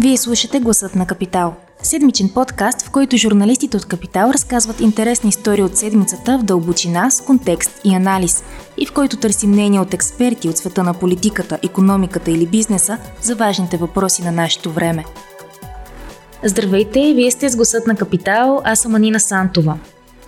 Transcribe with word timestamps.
Вие 0.00 0.16
слушате 0.16 0.60
Гласът 0.60 0.94
на 0.94 1.06
Капитал. 1.06 1.54
Седмичен 1.82 2.28
подкаст, 2.34 2.82
в 2.82 2.90
който 2.90 3.16
журналистите 3.16 3.76
от 3.76 3.86
Капитал 3.86 4.30
разказват 4.34 4.80
интересни 4.80 5.28
истории 5.28 5.62
от 5.62 5.76
седмицата 5.76 6.38
в 6.38 6.42
дълбочина, 6.42 7.10
с 7.10 7.20
контекст 7.20 7.80
и 7.84 7.94
анализ, 7.94 8.44
и 8.76 8.86
в 8.86 8.92
който 8.92 9.16
търсим 9.16 9.50
мнение 9.50 9.80
от 9.80 9.94
експерти 9.94 10.48
от 10.48 10.56
света 10.56 10.82
на 10.82 10.94
политиката, 10.94 11.58
економиката 11.64 12.30
или 12.30 12.46
бизнеса 12.46 12.98
за 13.22 13.34
важните 13.34 13.76
въпроси 13.76 14.22
на 14.22 14.32
нашето 14.32 14.70
време. 14.70 15.04
Здравейте, 16.44 17.12
вие 17.14 17.30
сте 17.30 17.48
с 17.48 17.56
Гласът 17.56 17.86
на 17.86 17.96
Капитал, 17.96 18.62
аз 18.64 18.80
съм 18.80 18.94
Анина 18.94 19.20
Сантова. 19.20 19.78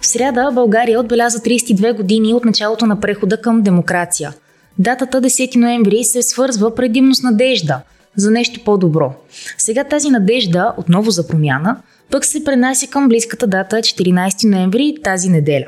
В 0.01 0.07
сряда 0.07 0.51
България 0.55 1.01
отбеляза 1.01 1.39
32 1.39 1.97
години 1.97 2.35
от 2.35 2.45
началото 2.45 2.87
на 2.87 3.01
прехода 3.01 3.41
към 3.41 3.63
демокрация. 3.63 4.35
Датата 4.79 5.23
10 5.23 5.57
ноември 5.57 6.05
се 6.05 6.23
свързва 6.23 6.75
предимно 6.75 7.15
с 7.15 7.23
надежда– 7.23 7.81
за 8.17 8.31
нещо 8.31 8.61
по-добро. 8.65 9.13
Сега 9.59 9.85
тази 9.85 10.11
надежда, 10.11 10.73
отново 10.77 11.11
за 11.11 11.27
промяна, 11.27 11.77
пък 12.11 12.25
се 12.25 12.45
пренася 12.45 12.87
към 12.87 13.09
близката 13.09 13.47
дата 13.47 13.77
14 13.77 14.51
ноември 14.51 14.95
тази 15.05 15.29
неделя. 15.29 15.67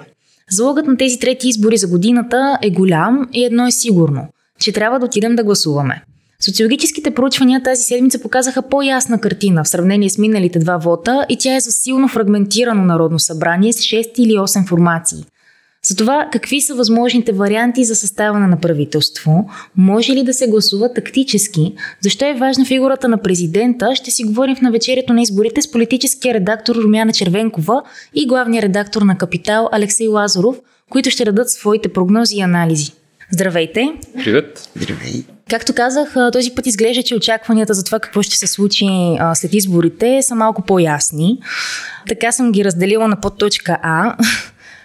Залогът 0.50 0.86
на 0.86 0.97
тези 0.97 1.19
трети 1.19 1.48
избори 1.48 1.77
за 1.77 1.88
годината 1.88 2.59
е 2.62 2.70
голям 2.70 3.28
и 3.33 3.45
едно 3.45 3.66
е 3.66 3.73
сигурно, 3.73 4.28
че 4.60 4.73
трябва 4.73 4.98
да 4.98 5.06
отидем 5.06 5.36
да 5.36 5.45
гласуваме. 5.45 6.02
Социологическите 6.45 7.10
проучвания 7.10 7.62
тази 7.62 7.83
седмица 7.83 8.19
показаха 8.19 8.62
по-ясна 8.62 9.20
картина 9.20 9.64
в 9.64 9.69
сравнение 9.69 10.11
с 10.11 10.19
миналите 10.19 10.59
два 10.59 10.77
вота 10.77 11.27
и 11.28 11.36
тя 11.38 11.56
е 11.56 11.61
за 11.61 11.70
силно 11.70 12.09
фрагментирано 12.09 12.84
народно 12.84 13.19
събрание 13.19 13.72
с 13.72 13.77
6 13.77 14.19
или 14.19 14.33
8 14.33 14.69
формации. 14.69 15.24
За 15.86 15.96
това 15.96 16.28
какви 16.32 16.60
са 16.60 16.74
възможните 16.74 17.32
варианти 17.32 17.84
за 17.84 17.95
съставане 17.95 18.46
на 18.46 18.60
правителство, 18.60 19.50
може 19.77 20.12
ли 20.12 20.24
да 20.24 20.34
се 20.34 20.46
гласува 20.46 20.92
тактически, 20.92 21.74
защо 22.00 22.24
е 22.24 22.34
важна 22.34 22.64
фигурата 22.64 23.08
на 23.08 23.19
президента, 23.19 23.97
ще 23.97 24.11
си 24.11 24.24
говорим 24.24 24.56
в 24.56 24.61
навечерието 24.61 25.12
на 25.12 25.22
изборите 25.22 25.62
с 25.62 25.70
политическия 25.70 26.34
редактор 26.34 26.74
Румяна 26.74 27.12
Червенкова 27.12 27.83
и 28.14 28.27
главния 28.27 28.62
редактор 28.62 29.02
на 29.02 29.19
Капитал 29.19 29.69
Алексей 29.72 30.08
Лазаров, 30.08 30.56
които 30.91 31.11
ще 31.11 31.24
дадат 31.24 31.50
своите 31.50 31.89
прогнози 31.89 32.36
и 32.36 32.41
анализи. 32.41 32.92
Здравейте! 33.30 33.92
Привет! 34.24 34.69
Здравей! 34.77 35.24
Както 35.50 35.74
казах, 35.74 36.14
този 36.33 36.50
път 36.50 36.67
изглежда, 36.67 37.02
че 37.02 37.14
очакванията 37.14 37.74
за 37.74 37.84
това 37.84 38.00
какво 38.00 38.22
ще 38.22 38.36
се 38.36 38.46
случи 38.46 38.86
след 39.34 39.55
изборите 39.55 40.22
са 40.22 40.34
малко 40.34 40.62
по-ясни. 40.62 41.39
Така 42.08 42.33
съм 42.33 42.52
ги 42.52 42.64
разделила 42.64 43.08
на 43.08 43.20
подточка 43.20 43.78
А, 43.83 44.17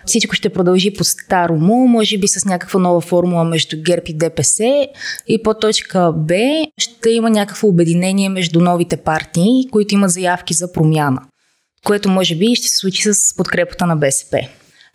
всичко 0.07 0.35
ще 0.35 0.49
продължи 0.49 0.93
по 0.93 1.03
старому, 1.03 1.87
може 1.87 2.17
би 2.17 2.27
с 2.27 2.45
някаква 2.45 2.79
нова 2.79 3.01
формула 3.01 3.43
между 3.43 3.77
ГЕРБ 3.81 4.03
и 4.07 4.13
ДПС 4.13 4.87
и 5.27 5.43
по 5.43 5.53
точка 5.53 6.13
Б 6.15 6.35
ще 6.77 7.09
има 7.09 7.29
някакво 7.29 7.67
обединение 7.67 8.29
между 8.29 8.59
новите 8.59 8.97
партии, 8.97 9.67
които 9.71 9.93
имат 9.93 10.11
заявки 10.11 10.53
за 10.53 10.71
промяна, 10.71 11.21
което 11.85 12.09
може 12.09 12.35
би 12.35 12.55
ще 12.55 12.67
се 12.67 12.77
случи 12.77 13.13
с 13.13 13.35
подкрепата 13.35 13.85
на 13.85 13.95
БСП. 13.95 14.39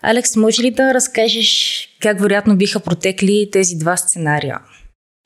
Алекс, 0.02 0.36
може 0.36 0.62
ли 0.62 0.70
да 0.70 0.94
разкажеш 0.94 1.88
как 2.00 2.20
вероятно 2.20 2.56
биха 2.56 2.80
протекли 2.80 3.48
тези 3.52 3.76
два 3.76 3.96
сценария? 3.96 4.58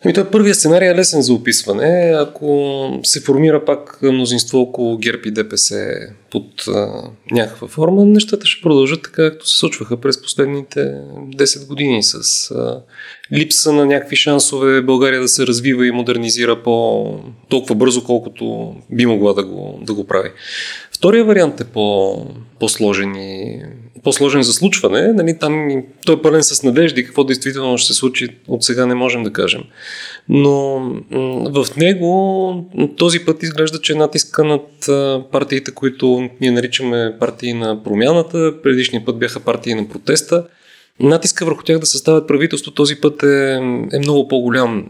Ами 0.04 0.14
той 0.14 0.30
първият 0.30 0.56
сценарий 0.56 0.88
е 0.88 0.94
лесен 0.94 1.22
за 1.22 1.32
описване. 1.32 2.14
Ако 2.18 3.00
се 3.02 3.20
формира 3.20 3.64
пак 3.64 3.98
мнозинство 4.02 4.60
около 4.60 4.98
ГЕРБ 4.98 5.22
и 5.26 5.30
ДПС 5.30 5.90
под 6.36 6.68
а, 6.68 7.02
някаква 7.30 7.68
форма, 7.68 8.04
нещата 8.04 8.46
ще 8.46 8.62
продължат 8.62 9.02
така, 9.02 9.30
както 9.30 9.48
се 9.48 9.58
случваха 9.58 9.96
през 9.96 10.22
последните 10.22 10.80
10 10.80 11.66
години 11.66 12.02
с 12.02 12.50
а, 12.50 12.82
липса 13.32 13.72
на 13.72 13.86
някакви 13.86 14.16
шансове 14.16 14.82
България 14.82 15.20
да 15.20 15.28
се 15.28 15.46
развива 15.46 15.86
и 15.86 15.90
модернизира 15.90 16.62
по 16.62 17.06
толкова 17.48 17.74
бързо, 17.74 18.04
колкото 18.04 18.74
би 18.90 19.06
могла 19.06 19.32
да 19.34 19.44
го, 19.44 19.78
да 19.82 19.94
го 19.94 20.06
прави. 20.06 20.30
Втория 20.96 21.24
вариант 21.24 21.60
е 21.60 21.64
по, 21.64 22.16
по-сложен, 22.60 23.14
и, 23.14 23.62
по-сложен 24.04 24.42
за 24.42 24.52
случване. 24.52 25.12
Нали, 25.12 25.38
там 25.38 25.82
той 26.06 26.14
е 26.14 26.22
пълен 26.22 26.42
с 26.42 26.62
надежди. 26.62 27.04
Какво 27.04 27.24
действително 27.24 27.78
ще 27.78 27.86
се 27.86 27.98
случи 27.98 28.28
от 28.48 28.64
сега 28.64 28.86
не 28.86 28.94
можем 28.94 29.22
да 29.22 29.32
кажем. 29.32 29.62
Но 30.28 30.78
в 31.50 31.66
него 31.76 32.64
този 32.96 33.24
път 33.24 33.42
изглежда, 33.42 33.80
че 33.80 33.92
е 33.92 33.96
натиска 33.96 34.44
над 34.44 34.68
партиите, 35.32 35.70
които 35.70 36.25
ние 36.40 36.50
наричаме 36.50 37.16
партии 37.20 37.52
на 37.52 37.82
промяната. 37.82 38.62
Предишния 38.62 39.04
път 39.04 39.18
бяха 39.18 39.40
партии 39.40 39.74
на 39.74 39.88
протеста 39.88 40.46
натиска 41.00 41.44
върху 41.44 41.62
тях 41.62 41.78
да 41.78 41.86
съставят 41.86 42.28
правителство 42.28 42.70
този 42.70 42.96
път 42.96 43.22
е, 43.22 43.52
е 43.92 43.98
много 43.98 44.28
по-голям. 44.28 44.86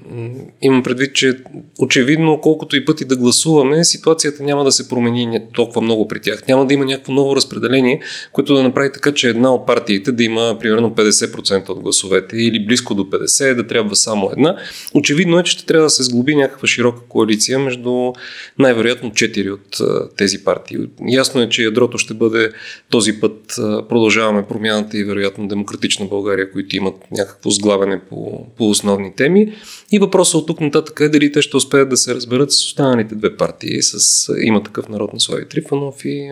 Имам 0.63 0.83
предвид, 0.83 1.15
че 1.15 1.39
очевидно, 1.79 2.41
колкото 2.41 2.77
и 2.77 2.85
пъти 2.85 3.05
да 3.05 3.17
гласуваме, 3.17 3.85
ситуацията 3.85 4.43
няма 4.43 4.65
да 4.65 4.73
се 4.73 4.89
промени 4.89 5.41
толкова 5.55 5.81
много 5.81 6.09
при 6.09 6.21
тях. 6.21 6.49
Няма 6.49 6.67
да 6.67 6.75
има 6.75 6.85
някакво 6.85 7.13
ново 7.13 7.37
разпределение, 7.37 8.01
което 8.33 8.55
да 8.55 8.63
направи 8.63 8.93
така, 8.93 9.15
че 9.15 9.29
една 9.29 9.55
от 9.55 9.67
партиите 9.67 10.13
да 10.13 10.25
има 10.25 10.57
примерно 10.61 10.91
50% 10.91 11.69
от 11.69 11.81
гласовете 11.81 12.37
или 12.37 12.67
близко 12.67 12.95
до 12.95 13.03
50%, 13.03 13.55
да 13.55 13.67
трябва 13.67 13.97
само 13.97 14.31
една. 14.33 14.57
Очевидно 14.95 15.39
е, 15.39 15.43
че 15.43 15.53
ще 15.53 15.67
трябва 15.67 15.87
да 15.87 15.91
се 15.91 16.03
сглоби 16.03 16.35
някаква 16.35 16.69
широка 16.69 17.01
коалиция 17.09 17.59
между 17.59 18.13
най-вероятно 18.59 19.11
4 19.11 19.53
от 19.53 19.79
тези 20.17 20.45
партии. 20.45 20.79
Ясно 21.09 21.43
е, 21.43 21.49
че 21.49 21.63
ядрото 21.63 21.99
ще 21.99 22.15
бъде 22.15 22.51
този 22.91 23.21
път 23.21 23.41
продължаваме 23.89 24.47
промяната 24.49 24.99
и 24.99 25.05
вероятно 25.05 25.49
демократично 25.49 25.96
демократична 25.97 26.07
България, 26.07 26.53
които 26.53 26.77
имат 26.77 26.95
някакво 27.11 27.51
сглавяне 27.51 28.01
по, 28.01 28.47
по 28.57 28.71
основни 28.71 29.15
теми. 29.15 29.53
И 29.93 29.99
въпросът 29.99 30.35
от 30.35 30.47
тук 30.47 30.61
нататък 30.61 31.01
е 31.01 31.09
дали 31.09 31.33
те 31.33 31.43
ще 31.43 31.57
успеят 31.57 31.89
да 31.89 31.97
се 31.97 32.15
разберат 32.15 32.53
с 32.53 32.57
останалите 32.57 33.15
две 33.15 33.37
партии, 33.37 33.83
с 33.83 34.33
има 34.43 34.63
такъв 34.63 34.89
народ 34.89 35.13
на 35.13 35.21
Слави 35.21 35.49
Трифонов 35.49 36.05
и 36.05 36.31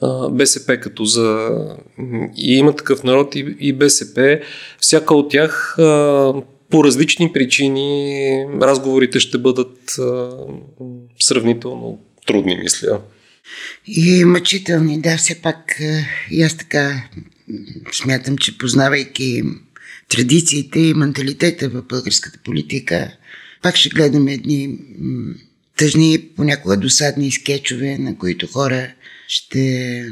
а, 0.00 0.28
БСП 0.28 0.80
като 0.80 1.04
за 1.04 1.50
и 2.36 2.54
има 2.58 2.76
такъв 2.76 3.04
народ 3.04 3.34
и, 3.34 3.56
и 3.60 3.72
БСП. 3.72 4.40
Всяка 4.80 5.14
от 5.14 5.30
тях 5.30 5.78
а, 5.78 6.32
по 6.70 6.84
различни 6.84 7.32
причини 7.32 8.46
разговорите 8.62 9.20
ще 9.20 9.38
бъдат 9.38 9.98
а, 9.98 10.30
сравнително 11.20 11.98
трудни, 12.26 12.56
мисля. 12.56 13.00
И 13.86 14.24
мъчителни, 14.24 15.00
да, 15.00 15.16
все 15.16 15.42
пак 15.42 15.80
и 16.30 16.42
аз 16.42 16.56
така 16.56 17.02
смятам, 17.92 18.38
че 18.38 18.58
познавайки 18.58 19.42
традициите 20.08 20.80
и 20.80 20.94
менталитета 20.94 21.68
в 21.68 21.82
българската 21.82 22.38
политика, 22.44 23.16
пак 23.62 23.76
ще 23.76 23.88
гледаме 23.88 24.32
едни 24.32 24.78
тъжни, 25.76 26.28
понякога 26.36 26.76
досадни 26.76 27.32
скетчове, 27.32 27.98
на 27.98 28.18
които 28.18 28.46
хора 28.46 28.94
ще 29.28 30.04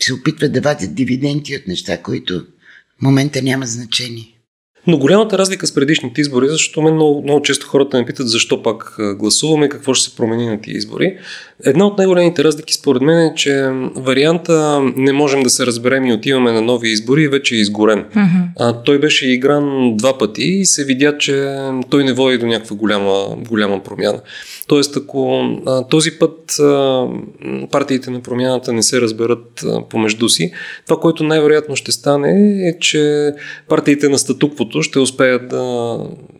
се 0.00 0.12
опитват 0.12 0.52
да 0.52 0.60
вадят 0.60 0.94
дивиденти 0.94 1.56
от 1.56 1.66
неща, 1.66 2.02
които 2.02 2.46
в 2.98 3.02
момента 3.02 3.42
няма 3.42 3.66
значение. 3.66 4.38
Но 4.86 4.98
голямата 4.98 5.38
разлика 5.38 5.66
с 5.66 5.74
предишните 5.74 6.20
избори, 6.20 6.48
защото 6.48 6.82
мен 6.82 6.94
много, 6.94 7.22
много 7.22 7.42
често 7.42 7.66
хората 7.66 7.98
ме 7.98 8.06
питат 8.06 8.28
защо 8.28 8.62
пак 8.62 8.96
гласуваме, 9.18 9.68
какво 9.68 9.94
ще 9.94 10.10
се 10.10 10.16
промени 10.16 10.46
на 10.46 10.60
тези 10.60 10.76
избори. 10.76 11.16
Една 11.64 11.86
от 11.86 11.98
най-големите 11.98 12.44
разлики 12.44 12.74
според 12.74 13.02
мен 13.02 13.18
е, 13.18 13.34
че 13.36 13.70
варианта 13.96 14.80
не 14.96 15.12
можем 15.12 15.42
да 15.42 15.50
се 15.50 15.66
разберем 15.66 16.06
и 16.06 16.12
отиваме 16.12 16.52
на 16.52 16.62
нови 16.62 16.88
избори 16.88 17.28
вече 17.28 17.54
е 17.54 17.58
изгорен. 17.58 18.04
Uh-huh. 18.04 18.44
А, 18.58 18.82
той 18.82 18.98
беше 18.98 19.28
игран 19.28 19.96
два 19.96 20.18
пъти 20.18 20.42
и 20.42 20.66
се 20.66 20.84
видя, 20.84 21.18
че 21.18 21.56
той 21.90 22.04
не 22.04 22.12
води 22.12 22.38
до 22.38 22.46
някаква 22.46 22.76
голяма, 22.76 23.26
голяма 23.48 23.82
промяна. 23.82 24.20
Тоест, 24.72 24.96
ако 24.96 25.42
а, 25.66 25.86
този 25.88 26.10
път 26.10 26.58
а, 26.60 27.06
партиите 27.70 28.10
на 28.10 28.20
промяната 28.20 28.72
не 28.72 28.82
се 28.82 29.00
разберат 29.00 29.64
а, 29.66 29.88
помежду 29.88 30.28
си, 30.28 30.52
това, 30.86 31.00
което 31.00 31.24
най-вероятно 31.24 31.76
ще 31.76 31.92
стане 31.92 32.30
е, 32.68 32.78
че 32.78 33.32
партиите 33.68 34.08
на 34.08 34.18
статуквото 34.18 34.82
ще 34.82 34.98
успеят 34.98 35.48
да 35.48 35.96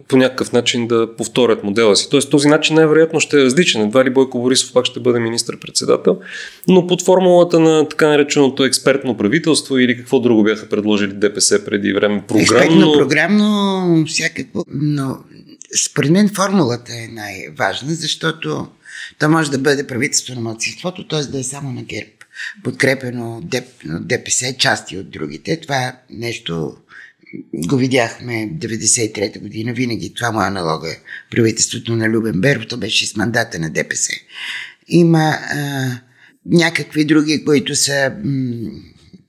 по 0.09 0.17
някакъв 0.17 0.53
начин 0.53 0.87
да 0.87 1.17
повторят 1.17 1.65
модела 1.65 1.97
си. 1.97 2.11
Тоест 2.11 2.31
този 2.31 2.49
начин 2.49 2.77
най-вероятно 2.77 3.21
ще 3.21 3.41
е 3.41 3.45
различен. 3.45 3.83
Едва 3.83 4.05
ли 4.05 4.11
Бойко 4.11 4.41
Борисов 4.43 4.73
пак 4.73 4.85
ще 4.85 5.01
бъде 5.01 5.21
министр-председател, 5.21 6.19
но 6.69 6.87
под 6.87 7.03
формулата 7.03 7.61
на 7.61 7.89
така 7.89 8.09
нареченото 8.09 8.65
експертно 8.65 9.17
правителство 9.17 9.79
или 9.79 9.97
какво 9.97 10.21
друго 10.21 10.43
бяха 10.43 10.69
предложили 10.69 11.13
ДПС 11.13 11.65
преди 11.65 11.93
време. 11.93 12.25
Програмно, 12.29 12.43
експертно, 12.43 12.93
програмно, 12.93 14.05
всякакво. 14.07 14.65
Но 14.75 15.17
според 15.77 16.11
мен 16.11 16.29
формулата 16.29 16.93
е 16.95 17.09
най-важна, 17.09 17.95
защото 17.95 18.69
то 19.19 19.29
може 19.29 19.51
да 19.51 19.59
бъде 19.59 19.87
правителство 19.87 20.35
на 20.35 20.41
младсинството, 20.41 21.09
т.е. 21.09 21.23
да 21.23 21.39
е 21.39 21.43
само 21.43 21.73
на 21.73 21.83
ГЕРБ, 21.83 22.11
подкрепено 22.65 23.41
деп, 23.45 23.65
ДПС, 23.85 24.55
части 24.59 24.99
от 24.99 25.11
другите. 25.11 25.61
Това 25.61 25.97
нещо 26.11 26.77
го 27.55 27.77
видяхме 27.77 28.33
93-та 28.33 29.41
година, 29.41 29.73
винаги 29.73 30.15
това 30.15 30.31
му 30.31 30.43
е 30.43 30.47
аналога 30.47 30.97
правителството 31.31 31.97
на 31.97 32.09
Любен 32.09 32.41
Беров, 32.41 32.67
то 32.69 32.77
беше 32.77 33.07
с 33.07 33.17
мандата 33.17 33.59
на 33.59 33.71
ДПС. 33.71 34.13
Има 34.89 35.39
а, 35.41 35.91
някакви 36.47 37.05
други, 37.05 37.45
които 37.45 37.77
са 37.77 38.13
м, 38.25 38.71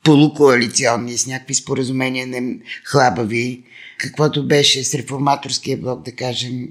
полукоалиционни, 0.04 1.18
с 1.18 1.28
някакви 1.28 1.54
споразумения 1.54 2.28
не 2.28 2.60
хлабави, 2.86 3.64
каквото 3.98 4.48
беше 4.48 4.84
с 4.84 4.96
реформаторския 4.96 5.78
блок, 5.78 6.06
да 6.06 6.12
кажем, 6.12 6.68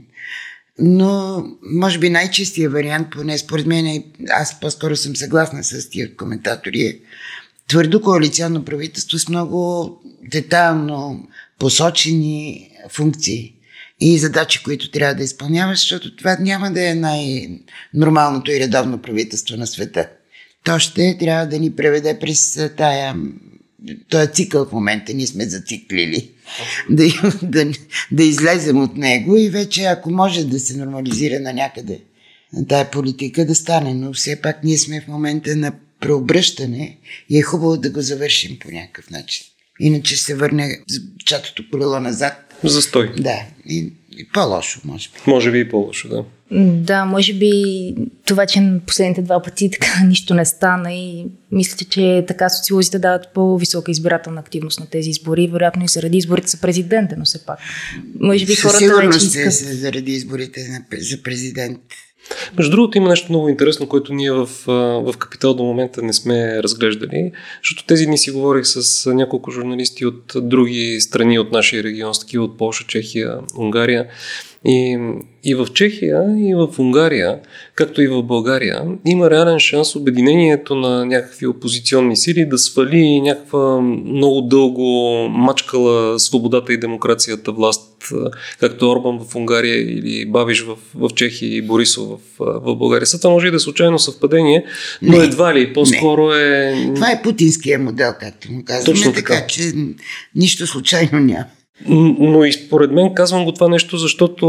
Но, 0.78 1.44
може 1.62 1.98
би 1.98 2.10
най-чистия 2.10 2.70
вариант, 2.70 3.08
поне 3.10 3.38
според 3.38 3.66
мен, 3.66 4.04
аз 4.30 4.60
по-скоро 4.60 4.96
съм 4.96 5.16
съгласна 5.16 5.64
с 5.64 5.90
тия 5.90 6.16
коментатори, 6.16 6.80
е 6.80 6.98
твърдо 7.68 8.02
коалиционно 8.02 8.64
правителство 8.64 9.18
с 9.18 9.28
много 9.28 9.90
детайлно 10.32 11.28
посочени 11.58 12.70
функции 12.88 13.54
и 14.00 14.18
задачи, 14.18 14.62
които 14.62 14.90
трябва 14.90 15.14
да 15.14 15.22
изпълняваш, 15.22 15.80
защото 15.80 16.16
това 16.16 16.36
няма 16.40 16.70
да 16.70 16.88
е 16.88 16.94
най-нормалното 16.94 18.52
и 18.52 18.60
редовно 18.60 19.02
правителство 19.02 19.56
на 19.56 19.66
света. 19.66 20.08
То 20.64 20.78
ще 20.78 21.16
трябва 21.18 21.46
да 21.46 21.58
ни 21.58 21.72
преведе 21.72 22.18
през 22.18 22.70
тая 22.76 23.14
този 24.08 24.32
цикъл 24.32 24.64
в 24.64 24.72
момента 24.72 25.14
ние 25.14 25.26
сме 25.26 25.44
зациклили. 25.44 26.30
Да, 26.90 27.04
да, 27.42 27.72
да 28.12 28.22
излезем 28.22 28.82
от 28.82 28.96
него 28.96 29.36
и 29.36 29.48
вече 29.48 29.84
ако 29.84 30.10
може 30.10 30.44
да 30.44 30.60
се 30.60 30.76
нормализира 30.76 31.40
на 31.40 31.52
някъде 31.52 32.00
тая 32.68 32.90
политика 32.90 33.46
да 33.46 33.54
стане, 33.54 33.94
но 33.94 34.12
все 34.12 34.40
пак 34.40 34.64
ние 34.64 34.78
сме 34.78 35.00
в 35.00 35.08
момента 35.08 35.56
на 35.56 35.72
преобръщане 36.00 36.96
и 37.30 37.38
е 37.38 37.42
хубаво 37.42 37.76
да 37.76 37.90
го 37.90 38.00
завършим 38.00 38.58
по 38.58 38.70
някакъв 38.70 39.10
начин. 39.10 39.46
Иначе 39.80 40.16
се 40.16 40.34
върне 40.34 40.78
чатото 41.24 41.64
колело 41.70 42.00
назад. 42.00 42.54
Застой. 42.64 43.12
Да. 43.18 43.42
И, 43.66 43.92
и 44.18 44.28
по-лошо, 44.34 44.80
може 44.84 45.08
би. 45.08 45.30
Може 45.30 45.50
би 45.50 45.60
и 45.60 45.68
по-лошо, 45.68 46.08
да. 46.08 46.24
Да, 46.60 47.04
може 47.04 47.34
би 47.34 47.52
това, 48.26 48.46
че 48.46 48.60
последните 48.86 49.22
два 49.22 49.42
пъти 49.42 49.70
така 49.70 49.88
нищо 50.06 50.34
не 50.34 50.44
стана 50.44 50.92
и 50.92 51.26
мисля, 51.52 51.86
че 51.90 52.24
така 52.28 52.48
социолозите 52.48 52.98
дават 52.98 53.28
по-висока 53.34 53.90
избирателна 53.90 54.40
активност 54.40 54.80
на 54.80 54.86
тези 54.86 55.10
избори, 55.10 55.48
вероятно 55.52 55.84
и 55.84 55.88
заради 55.88 56.18
изборите 56.18 56.48
за 56.48 56.60
президента, 56.60 57.14
но 57.18 57.24
все 57.24 57.46
пак. 57.46 57.58
Може 58.20 58.46
би 58.46 58.54
хората 58.54 58.78
Със 58.78 58.96
вече 58.96 59.26
искат... 59.26 59.46
е 59.46 59.74
заради 59.74 60.12
изборите 60.12 60.84
за 60.98 61.22
президент. 61.22 61.78
Между 62.58 62.70
другото 62.70 62.98
има 62.98 63.08
нещо 63.08 63.26
много 63.32 63.48
интересно, 63.48 63.88
което 63.88 64.14
ние 64.14 64.32
в, 64.32 64.48
в 64.66 65.14
Капитал 65.18 65.54
до 65.54 65.62
момента 65.62 66.02
не 66.02 66.12
сме 66.12 66.62
разглеждали, 66.62 67.32
защото 67.62 67.86
тези 67.86 68.06
дни 68.06 68.18
си 68.18 68.30
говорих 68.30 68.66
с 68.66 69.10
няколко 69.14 69.50
журналисти 69.50 70.06
от 70.06 70.32
други 70.36 71.00
страни 71.00 71.38
от 71.38 71.52
нашия 71.52 71.82
регион, 71.82 72.14
с 72.14 72.20
такива 72.20 72.44
от 72.44 72.58
Польша, 72.58 72.84
Чехия, 72.88 73.38
Унгария. 73.58 74.06
И, 74.66 74.98
и 75.44 75.54
в 75.54 75.66
Чехия, 75.74 76.24
и 76.38 76.54
в 76.54 76.78
Унгария, 76.78 77.38
както 77.74 78.02
и 78.02 78.08
в 78.08 78.22
България, 78.22 78.82
има 79.06 79.30
реален 79.30 79.58
шанс 79.58 79.96
обединението 79.96 80.74
на 80.74 81.06
някакви 81.06 81.46
опозиционни 81.46 82.16
сили 82.16 82.46
да 82.46 82.58
свали 82.58 83.20
някаква 83.20 83.80
много 83.80 84.40
дълго 84.40 85.28
мачкала 85.28 86.20
свободата 86.20 86.72
и 86.72 86.80
демокрацията 86.80 87.52
власт, 87.52 87.92
както 88.60 88.90
Орбан 88.90 89.18
в 89.18 89.36
Унгария 89.36 89.76
или 89.76 90.26
Бабиш 90.26 90.62
в, 90.62 90.76
в 90.94 91.10
Чехия 91.14 91.56
и 91.56 91.62
Борисов 91.62 92.08
в, 92.08 92.20
в 92.38 92.76
България. 92.76 93.06
Сега 93.06 93.28
може 93.28 93.46
и 93.46 93.50
да 93.50 93.56
е 93.56 93.60
случайно 93.60 93.98
съвпадение, 93.98 94.64
но 95.02 95.18
не, 95.18 95.24
едва 95.24 95.54
ли, 95.54 95.72
по-скоро 95.72 96.28
не. 96.28 96.70
е... 96.70 96.94
Това 96.94 97.10
е 97.10 97.22
путинския 97.22 97.78
модел, 97.78 98.12
както 98.20 98.52
му 98.52 98.62
казваме, 98.64 98.98
Точно 98.98 99.12
така. 99.12 99.34
така, 99.34 99.46
че 99.46 99.72
нищо 100.34 100.66
случайно 100.66 101.20
няма. 101.20 101.44
Но 101.88 102.44
и 102.44 102.52
според 102.52 102.92
мен 102.92 103.14
казвам 103.14 103.44
го 103.44 103.52
това 103.52 103.68
нещо, 103.68 103.96
защото 103.96 104.46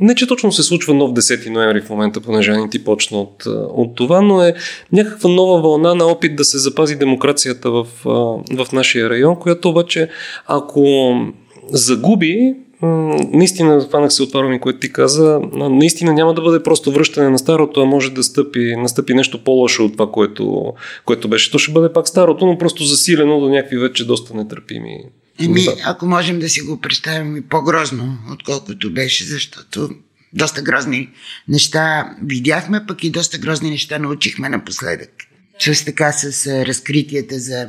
не 0.00 0.14
че 0.14 0.26
точно 0.26 0.52
се 0.52 0.62
случва 0.62 0.94
нов 0.94 1.10
10 1.10 1.50
ноември 1.50 1.80
в 1.80 1.90
момента, 1.90 2.20
понеже 2.20 2.52
не 2.52 2.70
ти 2.70 2.84
почна 2.84 3.18
от, 3.20 3.46
от 3.74 3.94
това, 3.94 4.20
но 4.20 4.42
е 4.42 4.54
някаква 4.92 5.30
нова 5.30 5.60
вълна 5.60 5.94
на 5.94 6.04
опит 6.04 6.36
да 6.36 6.44
се 6.44 6.58
запази 6.58 6.96
демокрацията 6.96 7.70
в, 7.70 7.86
в 8.56 8.66
нашия 8.72 9.10
район, 9.10 9.36
която 9.36 9.68
обаче 9.68 10.08
ако 10.46 11.12
загуби, 11.68 12.54
наистина 13.32 13.80
хванах 13.80 14.12
се 14.12 14.22
от 14.22 14.32
това 14.32 14.58
което 14.60 14.78
ти 14.78 14.92
каза, 14.92 15.40
наистина 15.52 16.12
няма 16.12 16.34
да 16.34 16.42
бъде 16.42 16.62
просто 16.62 16.92
връщане 16.92 17.28
на 17.28 17.38
старото, 17.38 17.80
а 17.80 17.84
може 17.84 18.10
да 18.10 18.22
стъпи, 18.22 18.76
настъпи 18.76 19.14
нещо 19.14 19.44
по-лошо 19.44 19.84
от 19.84 19.92
това, 19.92 20.10
което, 20.10 20.72
което 21.04 21.28
беше. 21.28 21.50
То 21.50 21.58
ще 21.58 21.72
бъде 21.72 21.92
пак 21.92 22.08
старото, 22.08 22.46
но 22.46 22.58
просто 22.58 22.84
засилено 22.84 23.40
до 23.40 23.48
някакви 23.48 23.78
вече 23.78 24.06
доста 24.06 24.36
нетърпими 24.36 24.98
Еми, 25.40 25.66
ако 25.84 26.06
можем 26.06 26.38
да 26.38 26.48
си 26.48 26.60
го 26.60 26.80
представим 26.80 27.36
и 27.36 27.42
по-грозно, 27.42 28.18
отколкото 28.32 28.92
беше, 28.92 29.24
защото 29.24 29.90
доста 30.32 30.62
грозни 30.62 31.08
неща 31.48 32.14
видяхме, 32.22 32.86
пък 32.86 33.04
и 33.04 33.10
доста 33.10 33.38
грозни 33.38 33.70
неща 33.70 33.98
научихме 33.98 34.48
напоследък. 34.48 35.10
Чрез 35.58 35.84
така 35.84 36.12
с 36.12 36.46
разкритията 36.66 37.38
за 37.38 37.68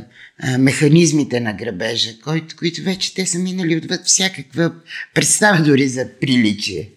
механизмите 0.60 1.40
на 1.40 1.54
грабежа, 1.54 2.10
които, 2.24 2.56
които 2.56 2.82
вече 2.82 3.14
те 3.14 3.26
са 3.26 3.40
минали 3.40 3.78
отвъд 3.78 4.06
всякаква 4.06 4.72
представа 5.14 5.64
дори 5.64 5.88
за 5.88 6.08
приличие. 6.22 6.90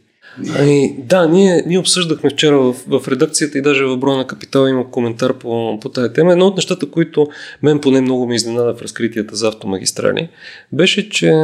Ами, 0.58 0.94
да, 0.98 1.26
ние, 1.26 1.62
ние 1.66 1.78
обсъждахме 1.78 2.30
вчера 2.30 2.58
в, 2.58 2.74
в 2.86 3.08
редакцията 3.08 3.58
и 3.58 3.62
даже 3.62 3.84
в 3.84 3.96
броя 3.96 4.16
на 4.16 4.26
капитала 4.26 4.70
има 4.70 4.90
коментар 4.90 5.34
по, 5.38 5.80
по 5.80 5.88
тази 5.88 6.12
тема. 6.12 6.32
Едно 6.32 6.46
от 6.46 6.56
нещата, 6.56 6.90
които 6.90 7.26
мен 7.62 7.78
поне 7.78 8.00
много 8.00 8.26
ме 8.26 8.34
изненада 8.34 8.74
в 8.74 8.82
разкритията 8.82 9.36
за 9.36 9.48
автомагистрали, 9.48 10.28
беше, 10.72 11.08
че 11.08 11.34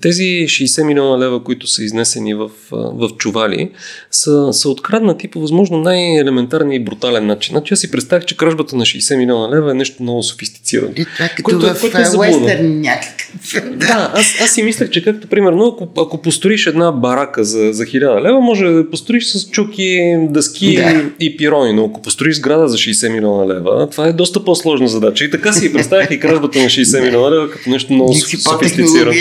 тези 0.00 0.24
60 0.24 0.86
милиона 0.86 1.18
лева, 1.18 1.44
които 1.44 1.66
са 1.66 1.84
изнесени 1.84 2.34
в, 2.34 2.50
в 2.70 3.10
чували, 3.18 3.70
са, 4.10 4.52
са 4.52 4.68
откраднати 4.68 5.28
по 5.28 5.40
възможно 5.40 5.78
най-елементарния 5.78 6.76
и 6.76 6.84
брутален 6.84 7.26
начин. 7.26 7.52
Значи 7.52 7.74
аз 7.74 7.80
си 7.80 7.90
представях, 7.90 8.24
че 8.24 8.36
кражбата 8.36 8.76
на 8.76 8.84
60 8.84 9.16
милиона 9.16 9.56
лева 9.56 9.70
е 9.70 9.74
нещо 9.74 10.02
много 10.02 10.22
софистицирано. 10.22 10.92
И 10.96 11.04
това 11.04 11.28
като 11.28 11.42
което, 11.42 11.74
в 11.74 11.80
което 11.80 11.98
е 11.98 12.18
уестърн 12.18 12.80
някакъв. 12.80 13.24
Да, 13.76 14.12
аз, 14.14 14.40
аз 14.44 14.50
си 14.50 14.62
мислех, 14.62 14.90
че 14.90 15.04
както 15.04 15.28
примерно, 15.28 15.66
ако, 15.66 16.00
ако 16.00 16.22
построиш 16.22 16.66
една 16.66 16.92
барака 16.92 17.44
за, 17.44 17.72
за 17.72 17.84
1000 17.84 18.22
лева, 18.22 18.33
може 18.40 18.66
да 18.70 18.90
построиш 18.90 19.26
с 19.26 19.50
чуки, 19.50 20.16
дъски 20.30 20.76
да. 20.76 21.04
и 21.20 21.36
пирони, 21.36 21.72
но 21.72 21.84
ако 21.84 22.02
построиш 22.02 22.36
сграда 22.36 22.68
за 22.68 22.76
60 22.76 23.12
милиона 23.12 23.54
лева, 23.54 23.90
това 23.90 24.06
е 24.06 24.12
доста 24.12 24.44
по-сложна 24.44 24.88
задача. 24.88 25.24
И 25.24 25.30
така 25.30 25.52
си 25.52 25.72
представях 25.72 26.10
и 26.10 26.20
кражбата 26.20 26.58
на 26.58 26.64
60 26.64 27.02
милиона 27.02 27.36
лева 27.36 27.50
като 27.50 27.70
нещо 27.70 27.92
много 27.92 28.14
софистицирано. 28.14 29.12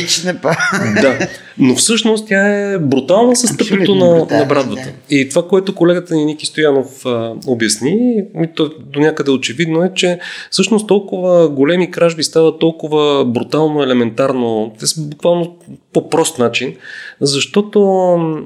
Да. 1.01 1.27
Но 1.57 1.75
всъщност 1.75 2.27
тя 2.27 2.71
е 2.71 2.77
брутална 2.79 3.35
с 3.35 3.57
тъпото 3.57 3.95
на, 3.95 4.15
на 4.39 4.45
брадвата. 4.45 4.81
Да. 4.81 5.15
И 5.15 5.29
това, 5.29 5.47
което 5.47 5.75
колегата 5.75 6.15
ни 6.15 6.25
Ники 6.25 6.45
Стоянов 6.45 7.05
а, 7.05 7.33
обясни, 7.47 8.23
то 8.55 8.71
до 8.79 8.99
някъде 8.99 9.31
очевидно 9.31 9.83
е, 9.83 9.91
че 9.95 10.19
всъщност 10.51 10.87
толкова 10.87 11.49
големи 11.49 11.91
кражби 11.91 12.23
стават 12.23 12.59
толкова 12.59 13.25
брутално, 13.25 13.83
елементарно, 13.83 14.73
те 14.79 14.87
са 14.87 15.01
буквално 15.01 15.57
по 15.93 16.09
прост 16.09 16.39
начин, 16.39 16.75
защото 17.21 17.81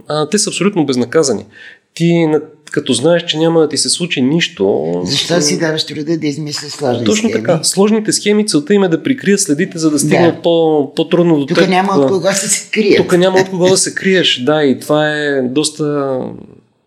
а, 0.08 0.30
те 0.30 0.38
са 0.38 0.50
абсолютно 0.50 0.86
безнаказани. 0.86 1.46
Ти 1.94 2.28
като 2.72 2.94
знаеш, 2.94 3.26
че 3.26 3.38
няма 3.38 3.60
да 3.60 3.70
ти 3.70 3.78
се 3.78 3.90
случи 3.90 4.22
нищо. 4.22 4.94
Защо 5.06 5.42
си 5.42 5.60
даваш 5.60 5.86
труда 5.86 6.18
да 6.18 6.28
измисля 6.28 6.70
сложни 6.70 7.06
Точно 7.06 7.30
схеми? 7.30 7.44
така. 7.44 7.64
Сложните 7.64 8.14
схеми 8.14 8.46
целта 8.46 8.74
им 8.74 8.84
е 8.84 8.88
да 8.90 9.04
прикрият 9.04 9.40
следите, 9.40 9.78
за 9.78 9.92
да 9.92 10.00
стигнат 10.00 10.36
да. 10.36 10.42
по, 10.42 10.94
по-трудно 10.96 11.40
до 11.40 11.46
Тук 11.46 11.58
теб. 11.58 11.70
няма 11.70 11.94
от 11.94 12.08
кого 12.08 12.20
да 12.20 12.34
се 12.34 12.72
криеш. 12.72 12.98
Тук 12.98 13.18
няма 13.18 13.40
от 13.40 13.50
кого 13.50 13.70
да 13.70 13.78
се 13.78 13.96
криеш, 13.96 14.44
да, 14.44 14.64
и 14.64 14.80
това 14.80 15.10
е 15.10 15.42
доста 15.42 16.18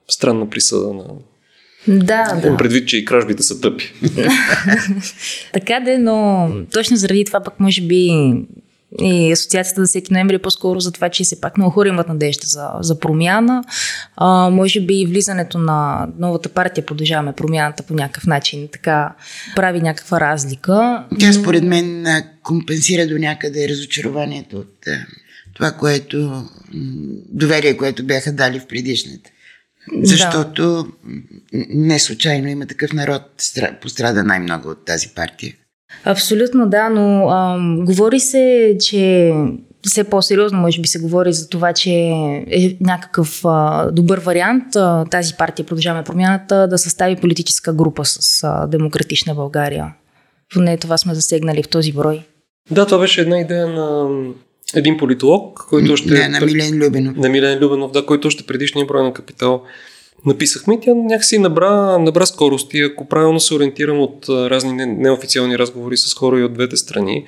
странна 0.08 0.50
присъда 0.50 0.92
на 0.92 1.04
да, 1.88 2.40
да. 2.42 2.56
Предвид, 2.56 2.88
че 2.88 2.96
и 2.96 3.04
кражбите 3.04 3.42
са 3.42 3.60
тъпи. 3.60 3.92
така 5.52 5.80
де, 5.80 5.98
но 5.98 6.48
точно 6.72 6.96
заради 6.96 7.24
това 7.24 7.40
пък 7.40 7.60
може 7.60 7.82
би 7.82 8.10
и 8.98 9.32
Асоциацията 9.32 9.80
за 9.80 9.86
всеки 9.86 10.12
ноември 10.12 10.34
е 10.34 10.38
по-скоро 10.38 10.80
за 10.80 10.92
това, 10.92 11.08
че 11.08 11.24
се 11.24 11.40
пак 11.40 11.56
много 11.56 11.70
хора 11.70 11.88
имат 11.88 12.08
надежда 12.08 12.46
за, 12.46 12.70
за 12.80 12.98
промяна. 12.98 13.64
А, 14.16 14.50
може 14.50 14.80
би 14.80 15.00
и 15.00 15.06
влизането 15.06 15.58
на 15.58 16.08
новата 16.18 16.48
партия 16.48 16.86
Продължаваме 16.86 17.32
промяната 17.32 17.82
по 17.82 17.94
някакъв 17.94 18.26
начин 18.26 18.68
така 18.72 19.14
прави 19.56 19.80
някаква 19.80 20.20
разлика. 20.20 21.06
Тя 21.18 21.32
според 21.32 21.64
мен 21.64 22.06
компенсира 22.42 23.06
до 23.06 23.18
някъде 23.18 23.68
разочарованието 23.68 24.56
от 24.56 24.86
това, 25.54 25.72
което 25.72 26.44
доверие, 27.28 27.76
което 27.76 28.04
бяха 28.04 28.32
дали 28.32 28.60
в 28.60 28.66
предишната. 28.66 29.30
Защото 30.02 30.62
да. 30.62 30.86
не 31.68 31.98
случайно 31.98 32.48
има 32.48 32.66
такъв 32.66 32.92
народ, 32.92 33.22
пострада 33.80 34.24
най-много 34.24 34.68
от 34.68 34.84
тази 34.84 35.08
партия. 35.08 35.54
Абсолютно 36.04 36.68
да, 36.68 36.88
но 36.88 37.28
ам, 37.28 37.84
говори 37.84 38.20
се, 38.20 38.76
че 38.80 39.32
все 39.82 40.04
по-сериозно 40.04 40.58
може 40.58 40.80
би 40.80 40.88
се 40.88 40.98
говори 40.98 41.32
за 41.32 41.48
това, 41.48 41.72
че 41.72 41.90
е 42.50 42.76
някакъв 42.80 43.40
а, 43.44 43.90
добър 43.90 44.18
вариант 44.18 44.76
а, 44.76 45.04
тази 45.04 45.34
партия 45.34 45.66
Продължаваме 45.66 46.04
промяната 46.04 46.68
да 46.68 46.78
състави 46.78 47.16
политическа 47.16 47.72
група 47.72 48.04
с 48.04 48.44
а, 48.44 48.66
Демократична 48.66 49.34
България. 49.34 49.94
Поне 50.54 50.76
това 50.76 50.98
сме 50.98 51.14
засегнали 51.14 51.62
в 51.62 51.68
този 51.68 51.92
брой. 51.92 52.22
Да, 52.70 52.86
това 52.86 52.98
беше 52.98 53.20
една 53.20 53.40
идея 53.40 53.66
на 53.68 54.08
един 54.74 54.96
политолог, 54.96 55.66
който 55.68 55.92
още... 55.92 56.14
Не, 56.14 56.28
на 56.28 56.40
Милен 56.40 56.78
Любенов. 56.84 57.16
На 57.16 57.28
Милен 57.28 57.58
Любенов, 57.58 57.90
да, 57.90 58.06
който 58.06 58.28
още 58.28 58.46
предишния 58.46 58.86
брой 58.86 59.02
на 59.02 59.12
Капитал 59.12 59.62
написахме 60.26 60.74
и 60.74 60.80
тя 60.80 60.94
някакси 60.94 61.38
набра, 61.38 61.98
набра 61.98 62.26
скорост 62.26 62.74
и 62.74 62.82
ако 62.82 63.08
правилно 63.08 63.40
се 63.40 63.54
ориентирам 63.54 64.00
от 64.00 64.28
разни 64.28 64.72
не, 64.72 64.86
неофициални 64.86 65.58
разговори 65.58 65.96
с 65.96 66.14
хора 66.14 66.40
и 66.40 66.44
от 66.44 66.54
двете 66.54 66.76
страни, 66.76 67.24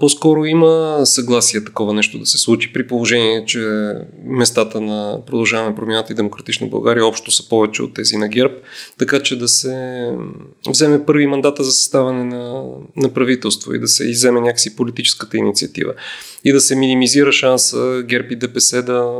по-скоро 0.00 0.44
има 0.44 1.00
съгласие 1.04 1.64
такова 1.64 1.94
нещо 1.94 2.18
да 2.18 2.26
се 2.26 2.38
случи 2.38 2.72
при 2.72 2.86
положение, 2.86 3.44
че 3.46 3.92
местата 4.24 4.80
на 4.80 5.18
Продължаваме 5.26 5.74
промяната 5.74 6.12
и 6.12 6.16
Демократична 6.16 6.66
България 6.66 7.06
общо 7.06 7.30
са 7.30 7.48
повече 7.48 7.82
от 7.82 7.94
тези 7.94 8.16
на 8.16 8.28
ГЕРБ, 8.28 8.54
така 8.98 9.22
че 9.22 9.38
да 9.38 9.48
се 9.48 10.06
вземе 10.68 11.04
първи 11.04 11.26
мандата 11.26 11.64
за 11.64 11.72
съставане 11.72 12.24
на, 12.24 12.62
на 12.96 13.08
правителство 13.08 13.74
и 13.74 13.78
да 13.78 13.88
се 13.88 14.04
иземе 14.04 14.40
някакси 14.40 14.76
политическата 14.76 15.36
инициатива. 15.36 15.92
И 16.44 16.52
да 16.52 16.60
се 16.60 16.76
минимизира 16.76 17.32
шанса 17.32 18.02
ГЕРБ 18.04 18.28
и 18.30 18.36
ДПС 18.36 18.82
да 18.82 19.10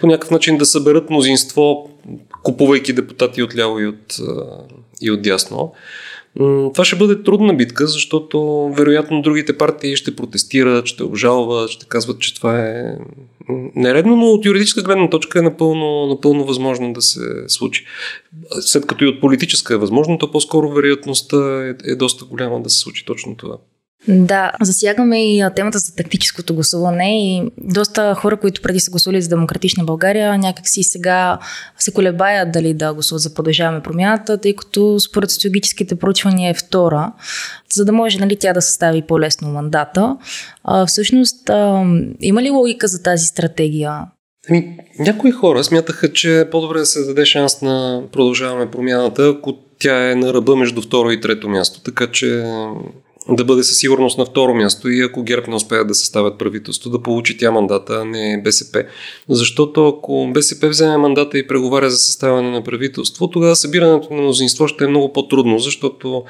по 0.00 0.06
някакъв 0.06 0.30
начин 0.30 0.58
да 0.58 0.66
съберат 0.66 1.10
мнозинство, 1.10 1.90
купувайки 2.42 2.92
депутати 2.92 3.42
от 3.42 3.56
ляво 3.56 3.80
и 3.80 3.86
от, 3.86 4.16
и 5.00 5.10
от 5.10 5.22
дясно. 5.22 5.72
Това 6.72 6.84
ще 6.84 6.96
бъде 6.96 7.22
трудна 7.22 7.54
битка, 7.54 7.86
защото 7.86 8.68
вероятно 8.76 9.22
другите 9.22 9.58
партии 9.58 9.96
ще 9.96 10.16
протестират, 10.16 10.86
ще 10.86 11.02
обжалват, 11.02 11.70
ще 11.70 11.86
казват, 11.86 12.20
че 12.20 12.34
това 12.34 12.60
е 12.60 12.98
нередно, 13.74 14.16
но 14.16 14.26
от 14.26 14.44
юридическа 14.44 14.82
гледна 14.82 15.10
точка 15.10 15.38
е 15.38 15.42
напълно, 15.42 16.06
напълно 16.06 16.44
възможно 16.44 16.92
да 16.92 17.02
се 17.02 17.20
случи. 17.48 17.84
След 18.60 18.86
като 18.86 19.04
и 19.04 19.08
от 19.08 19.20
политическа 19.20 19.74
е 19.74 19.78
възможно, 19.78 20.18
то 20.18 20.30
по-скоро 20.30 20.70
вероятността 20.70 21.66
е, 21.66 21.90
е 21.90 21.94
доста 21.94 22.24
голяма 22.24 22.62
да 22.62 22.70
се 22.70 22.78
случи 22.78 23.04
точно 23.04 23.36
това. 23.36 23.56
Да, 24.08 24.52
засягаме 24.62 25.36
и 25.36 25.44
темата 25.56 25.78
за 25.78 25.94
тактическото 25.94 26.54
гласуване 26.54 27.28
и 27.28 27.50
доста 27.58 28.14
хора, 28.14 28.36
които 28.36 28.62
преди 28.62 28.80
са 28.80 28.90
гласували 28.90 29.22
за 29.22 29.28
Демократична 29.28 29.84
България, 29.84 30.38
някакси 30.38 30.82
сега 30.82 31.38
се 31.78 31.92
колебаят 31.92 32.52
дали 32.52 32.74
да 32.74 32.94
гласуват 32.94 33.22
за 33.22 33.34
Продължаваме 33.34 33.82
промяната, 33.82 34.38
тъй 34.38 34.54
като 34.56 35.00
според 35.00 35.30
социологическите 35.30 35.94
проучвания 35.94 36.50
е 36.50 36.54
втора, 36.54 37.12
за 37.72 37.84
да 37.84 37.92
може 37.92 38.18
нали, 38.18 38.36
тя 38.36 38.52
да 38.52 38.62
състави 38.62 39.02
по-лесно 39.02 39.48
мандата. 39.48 40.16
А, 40.64 40.86
всъщност, 40.86 41.50
а, 41.50 41.84
има 42.20 42.42
ли 42.42 42.50
логика 42.50 42.88
за 42.88 43.02
тази 43.02 43.26
стратегия? 43.26 44.00
Ами, 44.50 44.76
някои 44.98 45.30
хора 45.30 45.64
смятаха, 45.64 46.12
че 46.12 46.40
е 46.40 46.50
по-добре 46.50 46.78
да 46.78 46.86
се 46.86 47.04
даде 47.04 47.26
шанс 47.26 47.62
на 47.62 48.02
Продължаваме 48.12 48.70
промяната, 48.70 49.34
ако 49.38 49.58
тя 49.78 50.10
е 50.10 50.14
на 50.14 50.34
ръба 50.34 50.56
между 50.56 50.82
второ 50.82 51.10
и 51.10 51.20
трето 51.20 51.48
място. 51.48 51.82
Така 51.82 52.06
че 52.06 52.44
да 53.28 53.44
бъде 53.44 53.62
със 53.62 53.78
сигурност 53.78 54.18
на 54.18 54.24
второ 54.24 54.54
място 54.54 54.88
и 54.88 55.02
ако 55.02 55.22
ГЕРБ 55.22 55.46
не 55.48 55.54
успеят 55.54 55.88
да 55.88 55.94
съставят 55.94 56.38
правителство, 56.38 56.90
да 56.90 57.02
получи 57.02 57.38
тя 57.38 57.50
мандата, 57.50 57.94
а 57.94 58.04
не 58.04 58.40
БСП. 58.44 58.84
Защото 59.28 59.88
ако 59.88 60.30
БСП 60.32 60.68
вземе 60.68 60.96
мандата 60.96 61.38
и 61.38 61.46
преговаря 61.46 61.90
за 61.90 61.96
съставяне 61.96 62.50
на 62.50 62.64
правителство, 62.64 63.30
тогава 63.30 63.56
събирането 63.56 64.14
на 64.14 64.22
мнозинство 64.22 64.68
ще 64.68 64.84
е 64.84 64.88
много 64.88 65.12
по-трудно, 65.12 65.58
защото 65.58 66.24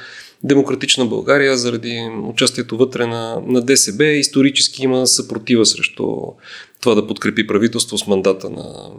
Демократична 0.44 1.06
България, 1.06 1.56
заради 1.56 2.10
участието 2.22 2.76
вътре 2.76 3.06
на, 3.06 3.42
на 3.46 3.62
ДСБ, 3.62 4.04
исторически 4.04 4.84
има 4.84 5.06
съпротива 5.06 5.66
срещу 5.66 6.06
това 6.80 6.94
да 6.94 7.06
подкрепи 7.06 7.46
правителство 7.46 7.98
с 7.98 8.06
мандата 8.06 8.50
на, 8.50 8.90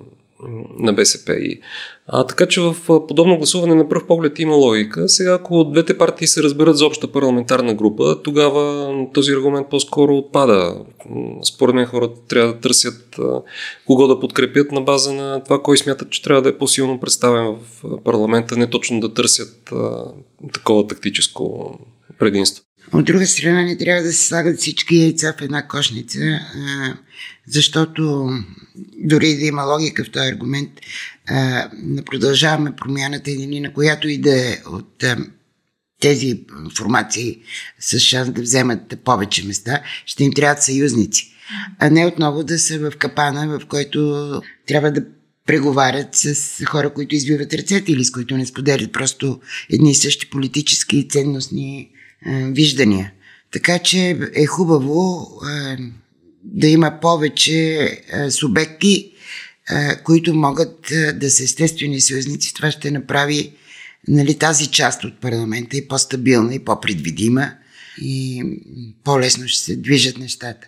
на 0.79 0.93
БСП. 0.93 1.33
И, 1.33 1.59
а, 2.07 2.23
така 2.23 2.45
че 2.45 2.61
в 2.61 2.75
подобно 2.85 3.37
гласуване 3.37 3.75
на 3.75 3.89
пръв 3.89 4.07
поглед 4.07 4.39
има 4.39 4.55
логика. 4.55 5.09
Сега, 5.09 5.33
ако 5.33 5.63
двете 5.63 5.97
партии 5.97 6.27
се 6.27 6.43
разберат 6.43 6.77
за 6.77 6.85
обща 6.85 7.11
парламентарна 7.11 7.73
група, 7.73 8.21
тогава 8.23 8.91
този 9.13 9.31
аргумент 9.31 9.69
по-скоро 9.69 10.17
отпада. 10.17 10.85
Според 11.43 11.75
мен 11.75 11.85
хората 11.85 12.21
трябва 12.27 12.53
да 12.53 12.59
търсят 12.59 13.19
кого 13.85 14.07
да 14.07 14.19
подкрепят 14.19 14.71
на 14.71 14.81
база 14.81 15.13
на 15.13 15.43
това, 15.43 15.61
кой 15.61 15.77
смятат, 15.77 16.09
че 16.09 16.23
трябва 16.23 16.41
да 16.41 16.49
е 16.49 16.57
по-силно 16.57 16.99
представен 16.99 17.55
в 17.55 17.83
парламента, 18.03 18.57
не 18.57 18.69
точно 18.69 18.99
да 18.99 19.13
търсят 19.13 19.71
а, 19.71 20.03
такова 20.53 20.87
тактическо 20.87 21.73
предимство. 22.19 22.66
От 22.93 23.05
друга 23.05 23.27
страна 23.27 23.63
не 23.63 23.77
трябва 23.77 24.03
да 24.03 24.13
се 24.13 24.27
слагат 24.27 24.59
всички 24.59 24.95
яйца 24.97 25.33
в 25.37 25.41
една 25.41 25.67
кошница, 25.67 26.19
защото 27.47 28.29
дори 28.97 29.35
да 29.35 29.45
има 29.45 29.63
логика 29.63 30.03
в 30.03 30.11
този 30.11 30.29
аргумент, 30.29 30.69
не 31.73 32.05
продължаваме 32.05 32.75
промяната 32.75 33.31
или 33.31 33.59
на 33.59 33.73
която 33.73 34.07
и 34.07 34.17
да 34.17 34.49
е 34.49 34.61
от 34.65 35.03
тези 36.01 36.43
формации 36.77 37.39
с 37.79 37.99
шанс 37.99 38.31
да 38.31 38.41
вземат 38.41 38.99
повече 39.03 39.43
места, 39.43 39.81
ще 40.05 40.23
им 40.23 40.33
трябват 40.33 40.63
съюзници. 40.63 41.33
А 41.79 41.89
не 41.89 42.05
отново 42.05 42.43
да 42.43 42.59
са 42.59 42.79
в 42.79 42.97
капана, 42.97 43.59
в 43.59 43.65
който 43.65 44.41
трябва 44.67 44.91
да 44.91 45.05
преговарят 45.45 46.15
с 46.15 46.65
хора, 46.65 46.93
които 46.93 47.15
избиват 47.15 47.53
ръцете 47.53 47.91
или 47.91 48.05
с 48.05 48.11
които 48.11 48.37
не 48.37 48.45
споделят 48.45 48.91
просто 48.91 49.41
едни 49.69 49.91
и 49.91 49.95
същи 49.95 50.29
политически 50.29 50.97
и 50.97 51.07
ценностни 51.09 51.89
виждания. 52.25 53.11
Така 53.51 53.79
че 53.79 54.29
е 54.35 54.45
хубаво 54.45 55.27
да 56.43 56.67
има 56.67 56.99
повече 57.01 57.91
субекти, 58.29 59.11
които 60.03 60.33
могат 60.33 60.93
да 61.15 61.31
са 61.31 61.43
естествени 61.43 62.01
съюзници. 62.01 62.53
Това 62.53 62.71
ще 62.71 62.91
направи 62.91 63.53
нали, 64.07 64.39
тази 64.39 64.67
част 64.67 65.03
от 65.03 65.21
парламента 65.21 65.77
и 65.77 65.87
по-стабилна 65.87 66.55
и 66.55 66.59
по-предвидима 66.59 67.51
и 68.01 68.43
по-лесно 69.03 69.47
ще 69.47 69.63
се 69.63 69.75
движат 69.75 70.17
нещата. 70.17 70.67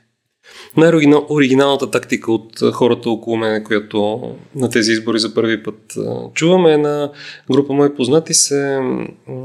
Най-оригиналната 0.77 1.91
тактика 1.91 2.31
от 2.31 2.59
хората 2.73 3.09
около 3.09 3.37
мен, 3.37 3.63
която 3.63 4.21
на 4.55 4.69
тези 4.69 4.91
избори 4.91 5.19
за 5.19 5.33
първи 5.33 5.63
път 5.63 5.97
чуваме, 6.33 6.73
е 6.73 6.77
на 6.77 7.11
група 7.51 7.73
мои 7.73 7.95
познати 7.95 8.33
се 8.33 8.79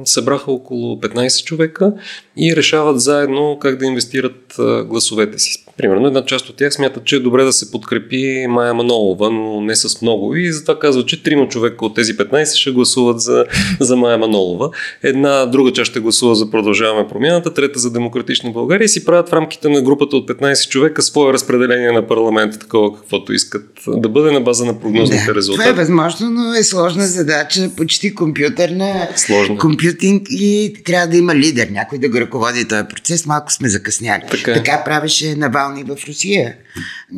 събраха 0.05 0.53
около 0.53 1.01
15 1.01 1.45
човека 1.45 1.93
и 2.37 2.57
решават 2.57 3.01
заедно 3.01 3.59
как 3.61 3.77
да 3.77 3.87
инвестират 3.87 4.57
гласовете 4.87 5.39
си. 5.39 5.64
Примерно 5.77 6.07
една 6.07 6.25
част 6.25 6.49
от 6.49 6.57
тях 6.57 6.73
смятат, 6.73 7.05
че 7.05 7.17
е 7.17 7.21
добре 7.21 7.45
да 7.45 7.53
се 7.53 7.71
подкрепи 7.71 8.47
Майя 8.49 8.75
Манолова, 8.75 9.31
но 9.31 9.61
не 9.61 9.77
с 9.77 10.03
много 10.03 10.37
и 10.37 10.53
затова 10.53 10.79
казват, 10.79 11.07
че 11.07 11.23
трима 11.23 11.49
човека 11.49 11.85
от 11.85 11.95
тези 11.95 12.17
15 12.17 12.57
ще 12.57 12.71
гласуват 12.71 13.21
за, 13.21 13.45
за 13.81 13.97
Майя 13.97 14.19
Манолова. 14.19 14.71
Една 15.03 15.47
друга 15.47 15.73
част 15.73 15.91
ще 15.91 16.01
гласува 16.01 16.35
за 16.35 16.51
Продължаваме 16.51 17.09
промяната, 17.09 17.55
трета 17.55 17.79
за 17.79 17.91
Демократична 17.91 18.51
България 18.51 18.85
и 18.85 18.89
си 18.89 19.05
правят 19.05 19.29
в 19.29 19.33
рамките 19.33 19.69
на 19.69 19.83
групата 19.83 20.17
от 20.17 20.29
15 20.29 20.69
човека 20.69 21.03
свое 21.03 21.33
разпределение 21.33 21.93
на 21.93 22.07
парламента, 22.07 22.59
такова 22.59 22.97
каквото 22.97 23.33
искат 23.33 23.67
да 23.87 24.09
бъде 24.09 24.31
на 24.31 24.41
база 24.41 24.65
на 24.65 24.81
прогнозните 24.81 25.27
да, 25.27 25.35
резултати. 25.35 25.69
Това 25.69 25.81
е 25.81 25.85
възможно, 25.85 26.31
но 26.31 26.55
е 26.55 26.63
сложна 26.63 27.07
задача, 27.07 27.71
почти 27.77 28.15
компютърна. 28.15 29.09
Сложна. 29.17 29.59
Компютинг 29.59 30.27
и 30.31 30.75
трябва 30.85 31.07
да 31.07 31.17
има 31.17 31.35
лидер, 31.35 31.69
някой 31.69 31.99
да 31.99 32.09
го 32.09 32.21
ръководи 32.21 32.69
този 32.69 32.85
процес. 32.91 33.27
Малко 33.27 33.53
сме 33.53 33.69
закъсняли. 33.69 34.23
Така, 34.31 34.51
е. 34.51 34.55
така 34.55 34.83
правеше 34.85 35.37
Навални 35.65 35.85
в 35.85 36.09
Русия. 36.09 36.57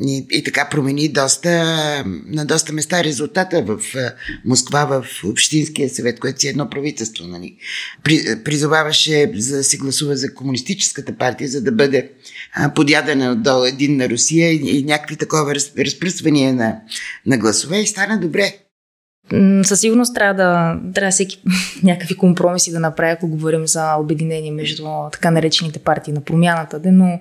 И, 0.07 0.27
и 0.31 0.45
така 0.45 0.69
промени 0.71 1.09
доста, 1.09 1.51
на 2.27 2.45
доста 2.45 2.73
места 2.73 3.05
резултата 3.05 3.63
в 3.63 3.81
Москва, 4.45 4.85
в 4.85 5.25
Общинския 5.25 5.91
съвет, 5.91 6.21
което 6.21 6.41
си 6.41 6.47
е 6.47 6.51
едно 6.51 6.71
правителство. 6.71 7.25
Нали. 7.27 7.57
При, 8.05 8.43
призоваваше 8.45 9.33
за 9.35 9.57
да 9.57 9.65
се 9.65 9.77
гласува 9.77 10.17
за 10.17 10.35
комунистическата 10.35 11.17
партия, 11.17 11.49
за 11.49 11.63
да 11.63 11.73
бъде 11.73 12.11
подядена 12.75 13.33
отдолу 13.33 13.65
един 13.65 13.97
на 13.97 14.09
Русия 14.09 14.53
и, 14.53 14.79
и 14.79 14.83
някакви 14.83 15.17
такова 15.17 15.55
раз, 15.55 15.73
разпръсвания 15.79 16.55
на, 16.55 16.81
на 17.27 17.39
гласове 17.39 17.81
и 17.81 17.87
стана 17.87 18.21
добре. 18.21 18.66
Със 19.63 19.81
сигурност 19.81 20.15
трябва 20.15 20.35
да 20.35 20.79
трябва 20.95 21.11
всеки 21.11 21.43
някакви 21.83 22.17
компромиси 22.17 22.73
да 22.73 22.81
направи, 22.81 23.11
ако 23.11 23.29
говорим 23.29 23.67
за 23.67 23.95
обединение 23.97 24.51
между 24.51 24.87
така 25.13 25.31
наречените 25.31 25.79
партии 25.79 26.13
на 26.13 26.21
промяната. 26.21 26.81
Но 26.85 27.21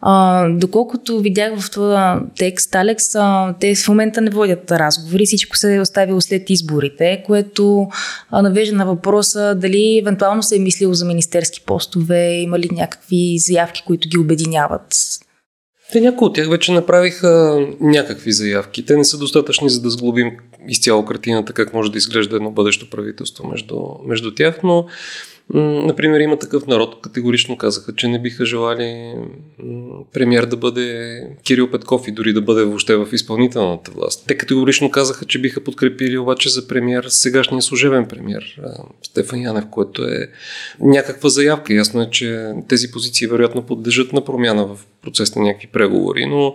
а, 0.00 0.48
доколкото 0.48 1.20
видях 1.20 1.60
в 1.60 1.70
това 1.70 2.20
текст, 2.36 2.74
Алекс, 2.74 3.14
а, 3.14 3.54
те 3.60 3.74
в 3.74 3.88
момента 3.88 4.20
не 4.20 4.30
водят 4.30 4.72
разговори, 4.72 5.26
всичко 5.26 5.56
се 5.56 5.74
е 5.74 5.80
оставило 5.80 6.20
след 6.20 6.50
изборите, 6.50 7.22
което 7.26 7.88
а, 8.30 8.42
навежда 8.42 8.76
на 8.76 8.86
въпроса 8.86 9.54
дали 9.54 9.98
евентуално 9.98 10.42
се 10.42 10.56
е 10.56 10.60
мислило 10.60 10.94
за 10.94 11.04
министерски 11.04 11.60
постове, 11.66 12.32
има 12.32 12.58
ли 12.58 12.68
някакви 12.72 13.38
заявки, 13.38 13.82
които 13.86 14.08
ги 14.08 14.18
обединяват. 14.18 14.94
Те 15.92 16.00
някои 16.00 16.26
от 16.26 16.34
тях 16.34 16.50
вече 16.50 16.72
направиха 16.72 17.60
някакви 17.80 18.32
заявки. 18.32 18.86
Те 18.86 18.96
не 18.96 19.04
са 19.04 19.18
достатъчни 19.18 19.70
за 19.70 19.82
да 19.82 19.90
сглобим 19.90 20.32
изцяло 20.68 21.04
картината 21.04 21.52
как 21.52 21.74
може 21.74 21.92
да 21.92 21.98
изглежда 21.98 22.36
едно 22.36 22.50
бъдещо 22.50 22.90
правителство 22.90 23.48
между, 23.48 23.76
между 24.06 24.34
тях, 24.34 24.60
но 24.64 24.86
Например, 25.54 26.20
има 26.20 26.38
такъв 26.38 26.66
народ, 26.66 27.00
категорично 27.00 27.56
казаха, 27.56 27.94
че 27.94 28.08
не 28.08 28.22
биха 28.22 28.46
желали 28.46 29.14
премьер 30.12 30.46
да 30.46 30.56
бъде 30.56 31.20
Кирил 31.44 31.70
Петков 31.70 32.08
и 32.08 32.12
дори 32.12 32.32
да 32.32 32.40
бъде 32.40 32.64
въобще 32.64 32.96
в 32.96 33.08
изпълнителната 33.12 33.90
власт. 33.90 34.24
Те 34.26 34.36
категорично 34.36 34.90
казаха, 34.90 35.24
че 35.24 35.40
биха 35.40 35.64
подкрепили 35.64 36.18
обаче 36.18 36.48
за 36.48 36.68
премьер 36.68 37.04
сегашния 37.08 37.62
служебен 37.62 38.06
премьер 38.06 38.60
Стефан 39.02 39.40
Янев, 39.40 39.64
което 39.70 40.04
е 40.04 40.28
някаква 40.80 41.28
заявка. 41.28 41.74
Ясно 41.74 42.02
е, 42.02 42.10
че 42.10 42.52
тези 42.68 42.90
позиции 42.90 43.26
вероятно 43.26 43.62
подлежат 43.62 44.12
на 44.12 44.24
промяна 44.24 44.66
в 44.66 44.78
процес 45.02 45.36
на 45.36 45.42
някакви 45.42 45.66
преговори, 45.66 46.26
но 46.26 46.54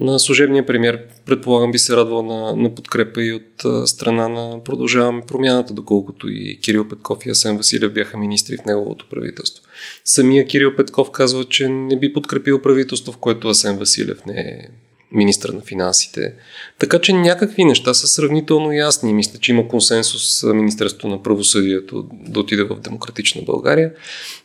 на 0.00 0.18
служебния 0.18 0.66
премьер 0.66 1.00
предполагам 1.26 1.72
би 1.72 1.78
се 1.78 1.96
радвал 1.96 2.22
на, 2.22 2.56
на 2.56 2.74
подкрепа 2.74 3.22
и 3.22 3.32
от 3.32 3.88
страна 3.88 4.28
на 4.28 4.64
продължаваме 4.64 5.22
промяната, 5.28 5.74
доколкото 5.74 6.28
и 6.28 6.58
Кирил 6.62 6.88
Петков 6.88 7.26
и 7.26 7.30
Асен 7.30 7.56
Василев 7.56 7.92
бяха 7.92 8.18
министри 8.18 8.56
в 8.56 8.64
неговото 8.64 9.06
правителство. 9.10 9.64
Самия 10.04 10.46
Кирил 10.46 10.76
Петков 10.76 11.10
казва, 11.10 11.44
че 11.44 11.68
не 11.68 11.98
би 11.98 12.12
подкрепил 12.12 12.62
правителство, 12.62 13.12
в 13.12 13.18
което 13.18 13.48
Асен 13.48 13.78
Василев 13.78 14.26
не 14.26 14.40
е 14.40 14.68
министър 15.12 15.48
на 15.48 15.60
финансите. 15.60 16.34
Така 16.78 16.98
че 16.98 17.12
някакви 17.12 17.64
неща 17.64 17.94
са 17.94 18.06
сравнително 18.06 18.72
ясни. 18.72 19.14
Мисля, 19.14 19.38
че 19.38 19.52
има 19.52 19.68
консенсус 19.68 20.42
Министерството 20.42 21.08
на 21.08 21.22
правосъдието 21.22 22.06
да 22.12 22.40
отиде 22.40 22.62
в 22.62 22.80
демократична 22.80 23.42
България. 23.42 23.92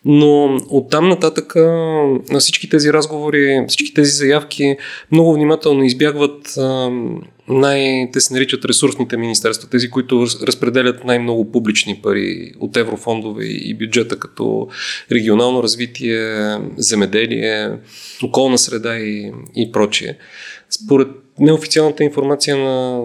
Но 0.06 0.60
оттам 0.70 1.10
нататък 1.10 1.56
на 2.30 2.40
всички 2.40 2.70
тези 2.70 2.94
разговори, 2.94 3.66
всички 3.68 3.94
тези 3.94 4.12
заявки 4.12 4.78
много 5.12 5.34
внимателно 5.34 5.84
избягват 5.84 6.58
най- 7.48 8.10
те 8.14 8.22
се 8.22 8.34
наричат 8.34 8.66
ресурсните 8.66 9.18
министерства, 9.18 9.70
тези, 9.70 9.90
които 9.90 10.26
разпределят 10.44 11.04
най-много 11.04 11.52
публични 11.52 12.00
пари 12.04 12.52
от 12.60 12.78
еврофондове 12.78 13.46
и 13.46 13.74
бюджета, 13.74 14.20
като 14.20 14.68
регионално 15.12 15.64
развитие, 15.64 16.58
земеделие, 16.78 17.72
околна 18.24 18.58
среда 18.58 18.98
и, 18.98 19.32
и 19.56 19.72
прочие. 19.72 20.18
Според 20.70 21.08
неофициалната 21.40 22.04
информация 22.04 22.58
на 22.58 23.04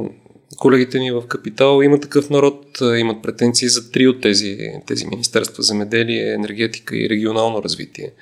колегите 0.60 0.98
ни 0.98 1.10
в 1.12 1.22
Капитал 1.28 1.82
има 1.82 2.00
такъв 2.00 2.30
народ, 2.30 2.78
имат 2.98 3.22
претенции 3.22 3.68
за 3.68 3.90
три 3.90 4.08
от 4.08 4.20
тези, 4.20 4.58
тези 4.86 5.06
министерства 5.06 5.62
земеделие, 5.62 6.32
енергетика 6.32 6.96
и 6.96 7.08
регионално 7.08 7.62
развитие 7.62 8.12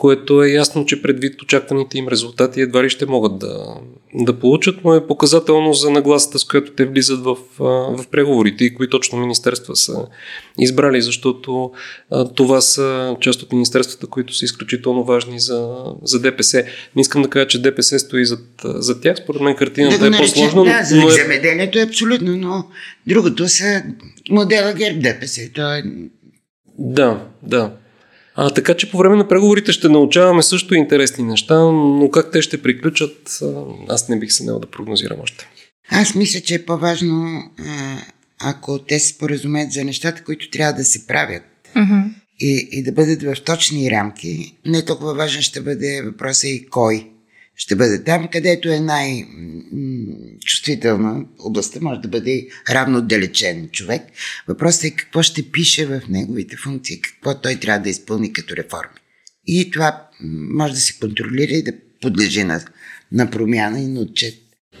което 0.00 0.42
е 0.42 0.48
ясно, 0.48 0.86
че 0.86 1.02
предвид 1.02 1.42
очакваните 1.42 1.98
им 1.98 2.08
резултати 2.08 2.60
едва 2.60 2.84
ли 2.84 2.90
ще 2.90 3.06
могат 3.06 3.38
да, 3.38 3.74
да 4.14 4.38
получат, 4.38 4.76
но 4.84 4.94
е 4.94 5.06
показателно 5.06 5.72
за 5.72 5.90
нагласата, 5.90 6.38
с 6.38 6.44
която 6.44 6.72
те 6.72 6.84
влизат 6.84 7.24
в, 7.24 7.36
в 7.58 8.04
преговорите 8.10 8.64
и 8.64 8.74
кои 8.74 8.90
точно 8.90 9.18
министерства 9.18 9.76
са 9.76 10.06
избрали, 10.58 11.02
защото 11.02 11.70
това 12.34 12.60
са 12.60 13.16
част 13.20 13.42
от 13.42 13.52
министерствата, 13.52 14.06
които 14.06 14.34
са 14.34 14.44
изключително 14.44 15.04
важни 15.04 15.40
за, 15.40 15.74
за 16.02 16.20
ДПС. 16.20 16.64
Не 16.96 17.00
искам 17.00 17.22
да 17.22 17.30
кажа, 17.30 17.46
че 17.46 17.62
ДПС 17.62 17.98
стои 17.98 18.26
зад, 18.26 18.44
зад 18.64 19.02
тях, 19.02 19.16
според 19.16 19.40
мен 19.40 19.56
картината 19.56 19.98
да 19.98 20.16
е 20.16 20.20
по-сложна. 20.20 20.64
Да, 20.64 20.82
но 20.94 21.08
е... 21.08 21.10
земеделието 21.10 21.78
е 21.80 21.84
абсолютно, 21.84 22.36
но 22.36 22.64
другото 23.06 23.48
са 23.48 23.82
модела 24.30 24.72
ГЕРБ 24.72 25.00
ДПС. 25.00 25.50
То 25.54 25.74
е... 25.74 25.82
Да, 26.78 27.26
да. 27.42 27.76
А, 28.34 28.50
така 28.50 28.74
че 28.74 28.90
по 28.90 28.98
време 28.98 29.16
на 29.16 29.28
преговорите 29.28 29.72
ще 29.72 29.88
научаваме 29.88 30.42
също 30.42 30.74
интересни 30.74 31.24
неща, 31.24 31.58
но 31.58 32.10
как 32.12 32.32
те 32.32 32.42
ще 32.42 32.62
приключат, 32.62 33.40
аз 33.88 34.08
не 34.08 34.18
бих 34.18 34.32
се 34.32 34.44
нел 34.44 34.58
да 34.58 34.66
прогнозирам 34.66 35.20
още. 35.22 35.48
Аз 35.90 36.14
мисля, 36.14 36.40
че 36.40 36.54
е 36.54 36.64
по-важно, 36.64 37.42
ако 38.40 38.78
те 38.78 38.98
се 38.98 39.08
споразумеят 39.08 39.72
за 39.72 39.84
нещата, 39.84 40.24
които 40.24 40.50
трябва 40.50 40.72
да 40.72 40.84
се 40.84 41.06
правят 41.06 41.42
uh-huh. 41.76 42.04
и, 42.40 42.68
и 42.72 42.82
да 42.82 42.92
бъдат 42.92 43.22
в 43.22 43.42
точни 43.44 43.90
рамки, 43.90 44.56
не 44.66 44.84
толкова 44.84 45.14
важен 45.14 45.42
ще 45.42 45.60
бъде 45.60 46.02
въпроса 46.02 46.48
и 46.48 46.66
кой 46.66 47.06
ще 47.60 47.76
бъде 47.76 48.04
там, 48.04 48.28
където 48.32 48.68
е 48.68 48.80
най-чувствителна 48.80 51.24
областта, 51.38 51.78
може 51.82 52.00
да 52.00 52.08
бъде 52.08 52.48
равно 52.70 52.98
отдалечен 52.98 53.68
човек. 53.72 54.02
Въпросът 54.48 54.84
е 54.84 54.90
какво 54.90 55.22
ще 55.22 55.50
пише 55.50 55.86
в 55.86 56.00
неговите 56.08 56.56
функции, 56.56 57.00
какво 57.00 57.40
той 57.40 57.56
трябва 57.56 57.82
да 57.82 57.90
изпълни 57.90 58.32
като 58.32 58.56
реформи. 58.56 58.94
И 59.46 59.70
това 59.70 60.08
може 60.54 60.74
да 60.74 60.80
се 60.80 60.98
контролира 60.98 61.52
и 61.52 61.62
да 61.62 61.72
подлежи 62.00 62.44
на, 62.44 62.64
на 63.12 63.30
промяна 63.30 63.80
и 63.80 63.86
на 63.86 64.00
отчет. 64.00 64.34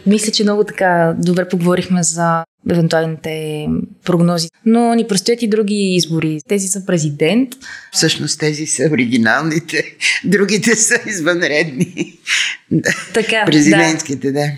Мисля, 0.06 0.32
че 0.32 0.42
много 0.42 0.64
така 0.64 1.16
добре 1.18 1.48
поговорихме 1.48 2.02
за 2.02 2.44
евентуалните 2.70 3.66
прогнози. 4.04 4.48
Но 4.66 4.94
ни 4.94 5.06
предстоят 5.08 5.42
и 5.42 5.48
други 5.48 5.94
избори. 5.94 6.40
Тези 6.48 6.68
са 6.68 6.86
президент. 6.86 7.48
Всъщност 7.92 8.40
тези 8.40 8.66
са 8.66 8.88
оригиналните, 8.92 9.84
другите 10.24 10.76
са 10.76 10.94
извънредни. 11.06 12.18
Така, 13.14 13.42
Президентските, 13.46 14.32
да. 14.32 14.40
да. 14.40 14.50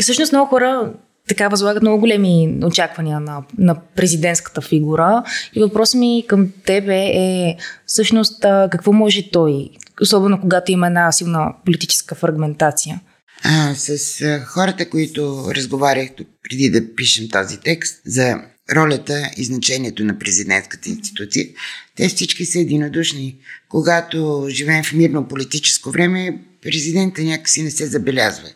Всъщност 0.00 0.32
много 0.32 0.48
хора 0.48 0.92
така 1.28 1.48
възлагат 1.48 1.82
много 1.82 2.00
големи 2.00 2.58
очаквания 2.64 3.20
на, 3.20 3.42
на 3.58 3.76
президентската 3.96 4.60
фигура. 4.60 5.22
И 5.54 5.60
въпросът 5.60 6.00
ми 6.00 6.24
към 6.28 6.48
тебе 6.64 6.96
е 6.96 7.56
всъщност 7.86 8.40
какво 8.42 8.92
може 8.92 9.30
той, 9.30 9.68
особено 10.02 10.40
когато 10.40 10.72
има 10.72 10.86
една 10.86 11.12
силна 11.12 11.54
политическа 11.64 12.14
фрагментация? 12.14 13.00
А, 13.42 13.74
с 13.74 14.20
а, 14.20 14.44
хората, 14.44 14.90
които 14.90 15.44
разговарях 15.54 16.10
тук 16.16 16.28
преди 16.42 16.70
да 16.70 16.94
пишем 16.94 17.28
този 17.28 17.60
текст 17.60 18.00
за 18.06 18.36
ролята 18.74 19.30
и 19.36 19.44
значението 19.44 20.04
на 20.04 20.18
президентската 20.18 20.88
институция, 20.88 21.46
те 21.96 22.08
всички 22.08 22.46
са 22.46 22.58
единодушни. 22.58 23.36
Когато 23.68 24.46
живеем 24.48 24.84
в 24.84 24.92
мирно 24.92 25.28
политическо 25.28 25.90
време, 25.90 26.38
президента 26.62 27.22
някакси 27.22 27.62
не 27.62 27.70
се 27.70 27.86
забелязва. 27.86 28.48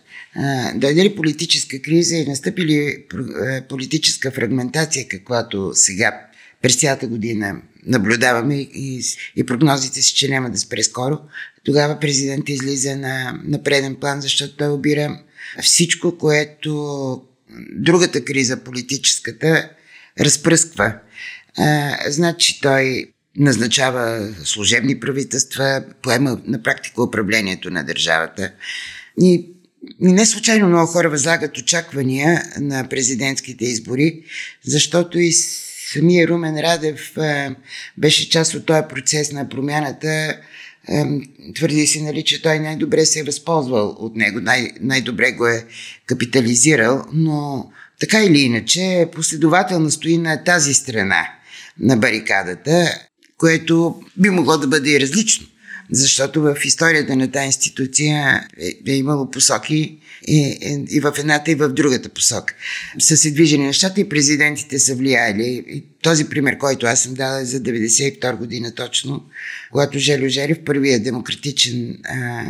Дойде 0.75 1.05
ли 1.05 1.17
политическа 1.17 1.83
криза 1.83 2.17
и 2.17 2.27
настъпи 2.27 2.65
ли 2.65 3.05
политическа 3.69 4.31
фрагментация, 4.31 5.09
каквато 5.09 5.71
сега 5.75 6.27
през 6.63 6.77
цялата 6.77 7.07
година 7.07 7.63
наблюдаваме 7.87 8.55
и, 8.55 9.03
и 9.37 9.47
прогнозите 9.47 10.03
си, 10.03 10.15
че 10.15 10.29
няма 10.29 10.51
да 10.51 10.59
спре 10.59 10.83
скоро, 10.83 11.19
тогава 11.65 12.01
президент 12.01 12.49
излиза 12.49 12.97
на, 12.97 13.41
на 13.45 13.63
преден 13.63 13.95
план, 13.95 14.21
защото 14.21 14.57
той 14.57 14.69
обира 14.69 15.21
всичко, 15.63 16.19
което 16.19 17.23
другата 17.73 18.25
криза, 18.25 18.57
политическата, 18.57 19.71
разпръсква. 20.21 20.95
А, 21.59 21.97
значи 22.11 22.61
той 22.61 23.07
назначава 23.37 24.35
служебни 24.45 25.01
правителства, 25.01 25.85
поема 26.03 26.41
на 26.47 26.63
практика 26.63 27.03
управлението 27.03 27.71
на 27.71 27.85
държавата. 27.85 28.53
И, 29.21 29.49
не 30.01 30.27
случайно 30.27 30.69
много 30.69 30.87
хора 30.87 31.11
възлагат 31.11 31.59
очаквания 31.59 32.43
на 32.61 32.89
президентските 32.89 33.65
избори, 33.65 34.23
защото 34.65 35.19
и 35.19 35.33
самия 35.93 36.29
Румен 36.29 36.59
Радев 36.59 37.13
беше 37.99 38.31
част 38.31 38.55
от 38.55 38.67
този 38.67 38.83
процес 38.89 39.33
на 39.33 39.49
промяната 39.49 40.37
твърди 41.55 41.87
се, 41.87 42.03
нали, 42.03 42.25
че 42.25 42.43
той 42.43 42.59
най-добре 42.59 43.07
се 43.07 43.21
е 43.21 43.25
възползвал 43.25 43.97
от 43.99 44.17
него, 44.17 44.41
най- 44.41 44.71
най-добре 44.81 45.33
го 45.33 45.47
е 45.47 45.65
капитализирал, 46.07 47.05
но 47.13 47.71
така 48.01 48.23
или 48.25 48.41
иначе 48.41 49.09
последователно 49.15 49.91
стои 49.91 50.19
на 50.19 50.45
тази 50.45 50.75
страна 50.75 51.29
на 51.79 51.97
барикадата, 51.97 52.95
което 53.39 54.03
би 54.17 54.31
могло 54.31 54.59
да 54.59 54.67
бъде 54.67 54.91
и 54.91 55.01
различно. 55.01 55.47
Защото 55.93 56.43
в 56.43 56.57
историята 56.65 57.17
на 57.17 57.31
тази 57.31 57.47
институция 57.47 58.47
е, 58.61 58.93
е 58.93 58.97
имало 58.97 59.31
посоки 59.31 59.75
и, 59.75 59.99
и, 60.27 60.85
и 60.91 61.01
в 61.01 61.15
едната 61.19 61.51
и 61.51 61.55
в 61.55 61.69
другата 61.69 62.09
посока. 62.09 62.55
Са 62.99 63.17
се 63.17 63.31
движени 63.31 63.67
нещата 63.67 64.01
и 64.01 64.09
президентите 64.09 64.79
са 64.79 64.95
влияли. 64.95 65.65
И 65.69 65.85
този 66.03 66.29
пример, 66.29 66.59
който 66.59 66.87
аз 66.87 67.03
съм 67.03 67.15
дала 67.15 67.41
е 67.41 67.45
за 67.45 67.61
92 67.61 68.37
година 68.37 68.75
точно, 68.75 69.25
когато 69.71 69.99
Желю 69.99 70.29
Желев, 70.29 70.59
първият 70.65 71.05
демократичен 71.05 71.99
а, 72.05 72.45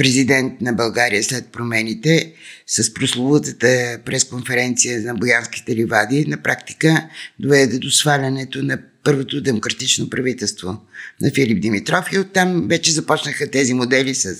президент 0.00 0.60
на 0.60 0.72
България 0.72 1.24
след 1.24 1.46
промените, 1.46 2.32
с 2.66 2.94
прословутата 2.94 3.98
пресконференция 4.04 5.00
на 5.00 5.14
Боянските 5.14 5.76
ливади, 5.76 6.24
на 6.28 6.42
практика 6.42 7.08
доведе 7.38 7.78
до 7.78 7.90
свалянето 7.90 8.62
на 8.62 8.78
първото 9.04 9.42
демократично 9.42 10.10
правителство 10.10 10.80
на 11.20 11.30
Филип 11.30 11.62
Димитров. 11.62 12.04
И 12.12 12.18
оттам 12.18 12.68
вече 12.68 12.92
започнаха 12.92 13.50
тези 13.50 13.74
модели 13.74 14.14
с 14.14 14.34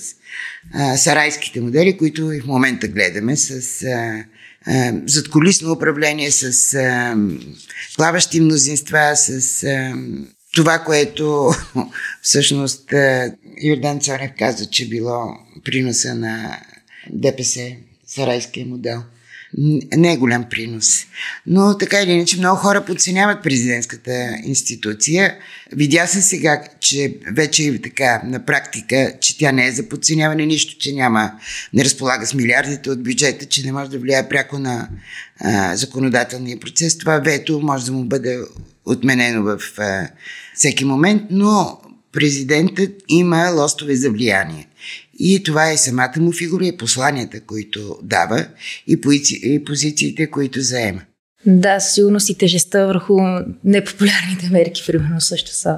а, 0.73 0.97
сарайските 0.97 1.61
модели, 1.61 1.97
които 1.97 2.31
и 2.31 2.41
в 2.41 2.45
момента 2.45 2.87
гледаме 2.87 3.37
с 3.37 3.83
а, 3.83 4.23
а, 4.65 4.93
задколисно 5.05 5.71
управление, 5.71 6.31
с 6.31 6.73
а, 6.73 7.17
плаващи 7.95 8.39
мнозинства, 8.39 9.11
с 9.15 9.63
а, 9.63 9.93
това, 10.55 10.79
което 10.79 11.51
всъщност 12.21 12.93
Йордан 13.63 13.99
Царев 13.99 14.31
каза, 14.39 14.65
че 14.65 14.89
било 14.89 15.37
приноса 15.63 16.15
на 16.15 16.59
ДПС, 17.09 17.75
сарайския 18.07 18.65
модел– 18.65 19.03
не 19.97 20.13
е 20.13 20.17
голям 20.17 20.45
принос. 20.49 21.05
Но 21.47 21.77
така 21.77 22.01
или 22.01 22.11
иначе 22.11 22.37
много 22.37 22.57
хора 22.57 22.85
подценяват 22.85 23.43
президентската 23.43 24.37
институция. 24.43 25.35
Видя 25.71 26.07
се 26.07 26.21
сега, 26.21 26.63
че 26.79 27.15
вече 27.31 27.63
е 27.63 27.81
така 27.81 28.21
на 28.25 28.45
практика, 28.45 29.13
че 29.21 29.37
тя 29.37 29.51
не 29.51 29.67
е 29.67 29.71
за 29.71 29.89
подценяване 29.89 30.45
нищо, 30.45 30.77
че 30.79 30.93
няма, 30.93 31.31
не 31.73 31.85
разполага 31.85 32.25
с 32.25 32.33
милиардите 32.33 32.89
от 32.89 33.03
бюджета, 33.03 33.45
че 33.45 33.65
не 33.65 33.71
може 33.71 33.91
да 33.91 33.99
влияе 33.99 34.29
пряко 34.29 34.59
на 34.59 34.89
а, 35.39 35.75
законодателния 35.75 36.59
процес. 36.59 36.97
Това 36.97 37.19
вето 37.19 37.59
може 37.61 37.85
да 37.85 37.91
му 37.91 38.03
бъде 38.03 38.39
отменено 38.85 39.43
в 39.43 39.59
а, 39.77 40.07
всеки 40.55 40.85
момент, 40.85 41.23
но 41.29 41.81
президентът 42.11 42.89
има 43.07 43.49
лостове 43.49 43.95
за 43.95 44.11
влияние. 44.11 44.67
И 45.19 45.43
това 45.43 45.71
е 45.71 45.77
самата 45.77 46.13
му 46.17 46.31
фигура 46.31 46.65
и 46.65 46.77
посланията, 46.77 47.41
които 47.41 47.99
дава 48.03 48.47
и, 48.87 49.01
пози, 49.01 49.39
и 49.43 49.63
позициите, 49.63 50.29
които 50.29 50.61
заема. 50.61 51.01
Да, 51.45 51.79
със 51.79 51.93
сигурност 51.93 52.29
и 52.29 52.37
тежестта 52.37 52.85
върху 52.85 53.19
непопулярните 53.63 54.49
мерки, 54.51 54.83
примерно, 54.87 55.21
също 55.21 55.53
са 55.53 55.77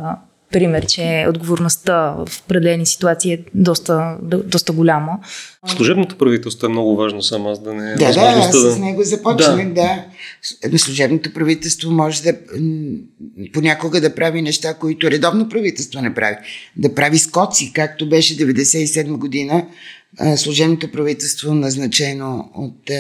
пример, 0.54 0.86
че 0.86 1.26
отговорността 1.30 2.16
в 2.28 2.42
определени 2.46 2.86
ситуации 2.86 3.34
е 3.34 3.44
доста, 3.54 4.18
доста 4.22 4.74
голяма. 4.74 5.20
Служебното 5.68 6.18
правителство 6.18 6.66
е 6.66 6.70
много 6.70 6.96
важно, 6.96 7.22
само 7.22 7.50
аз 7.50 7.64
да 7.64 7.74
не... 7.74 7.96
Да, 7.96 8.14
да, 8.14 8.20
аз 8.22 8.52
да... 8.52 8.72
с 8.72 8.80
него 8.80 9.04
започнах, 9.04 9.68
да. 9.68 10.06
да. 10.72 10.78
Служебното 10.78 11.34
правителство 11.34 11.92
може 11.92 12.24
да 12.24 12.34
понякога 13.54 14.02
да 14.02 14.16
прави 14.16 14.42
неща, 14.42 14.74
които 14.74 15.12
редовно 15.12 15.50
правителство 15.50 16.02
не 16.02 16.14
прави. 16.14 16.36
Да 16.76 16.96
прави 16.96 17.18
скоци, 17.18 17.72
както 17.74 18.10
беше 18.10 18.38
97 18.38 19.18
година 19.18 19.66
служебното 20.36 20.92
правителство 20.92 21.54
назначено 21.54 22.52
от 22.56 22.92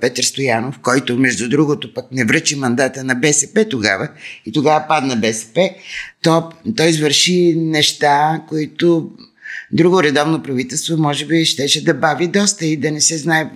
Петър 0.00 0.22
Стоянов, 0.22 0.78
който 0.82 1.18
между 1.18 1.48
другото 1.48 1.94
пък 1.94 2.04
не 2.12 2.24
връчи 2.24 2.56
мандата 2.56 3.04
на 3.04 3.14
БСП 3.14 3.68
тогава 3.68 4.08
и 4.46 4.52
тогава 4.52 4.84
падна 4.88 5.16
БСП, 5.16 5.70
то 6.22 6.50
той 6.76 6.88
извърши 6.88 7.54
неща, 7.56 8.42
които 8.48 9.10
друго 9.72 10.02
редовно 10.02 10.42
правителство 10.42 10.96
може 10.96 11.26
би 11.26 11.44
щеше 11.44 11.84
да 11.84 11.94
бави 11.94 12.26
доста 12.26 12.66
и 12.66 12.76
да 12.76 12.90
не 12.90 13.00
се 13.00 13.18
знае 13.18 13.50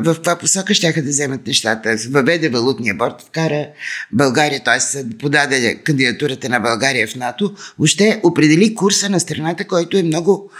в 0.00 0.14
каква 0.14 0.38
посока 0.38 0.74
ще 0.74 0.92
да 0.92 1.10
вземат 1.10 1.46
нещата. 1.46 1.96
Въведе 2.10 2.48
валутния 2.48 2.94
борт, 2.94 3.22
вкара 3.28 3.66
България, 4.12 4.64
т.е. 4.64 5.08
подаде 5.18 5.74
кандидатурата 5.74 6.48
на 6.48 6.60
България 6.60 7.08
в 7.08 7.16
НАТО, 7.16 7.54
още 7.82 8.20
определи 8.22 8.74
курса 8.74 9.10
на 9.10 9.20
страната, 9.20 9.64
който 9.64 9.96
е 9.96 10.02
много, 10.02 10.50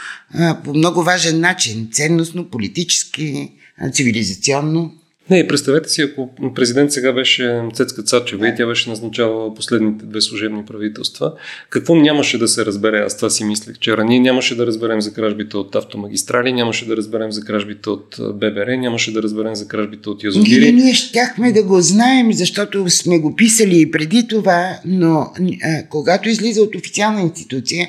по 0.64 0.74
много 0.74 1.02
важен 1.02 1.40
начин, 1.40 1.88
ценностно, 1.92 2.50
политически, 2.50 3.52
цивилизационно. 3.90 4.92
Не, 5.30 5.48
представете 5.48 5.88
си, 5.88 6.02
ако 6.02 6.30
президент 6.54 6.92
сега 6.92 7.12
беше 7.12 7.62
Цецка 7.74 8.02
Цачева 8.02 8.48
и 8.48 8.54
тя 8.56 8.66
беше 8.66 8.90
назначавала 8.90 9.54
последните 9.54 10.06
две 10.06 10.20
служебни 10.20 10.64
правителства, 10.64 11.32
какво 11.70 11.94
нямаше 11.94 12.38
да 12.38 12.48
се 12.48 12.64
разбере? 12.66 12.98
Аз 12.98 13.16
това 13.16 13.30
си 13.30 13.44
мислех 13.44 13.76
вчера. 13.76 14.04
Ние 14.04 14.20
нямаше 14.20 14.56
да 14.56 14.66
разберем 14.66 15.00
за 15.00 15.12
кражбите 15.12 15.56
от 15.56 15.74
автомагистрали, 15.74 16.52
нямаше 16.52 16.86
да 16.86 16.96
разберем 16.96 17.32
за 17.32 17.40
кражбите 17.40 17.90
от 17.90 18.16
ББР, 18.18 18.66
нямаше 18.78 19.12
да 19.12 19.22
разберем 19.22 19.54
за 19.54 19.68
кражбите 19.68 20.08
от 20.08 20.24
язовири. 20.24 20.60
Ние, 20.60 20.84
ние 20.84 20.94
щяхме 20.94 21.52
да 21.52 21.62
го 21.62 21.80
знаем, 21.80 22.32
защото 22.32 22.90
сме 22.90 23.18
го 23.18 23.36
писали 23.36 23.80
и 23.80 23.90
преди 23.90 24.28
това, 24.28 24.78
но 24.84 25.32
а, 25.62 25.88
когато 25.88 26.28
излиза 26.28 26.62
от 26.62 26.76
официална 26.76 27.20
институция, 27.20 27.88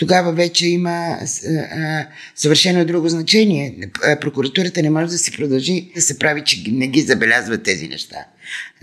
тогава 0.00 0.32
вече 0.32 0.68
има 0.68 1.18
съвършено 2.34 2.84
друго 2.84 3.08
значение. 3.08 3.78
Прокуратурата 4.20 4.82
не 4.82 4.90
може 4.90 5.12
да 5.12 5.18
си 5.18 5.32
продължи 5.32 5.90
да 5.94 6.02
се 6.02 6.18
прави, 6.18 6.42
че 6.44 6.64
не 6.70 6.88
ги 6.88 7.00
забелязва 7.00 7.58
тези 7.58 7.88
неща. 7.88 8.16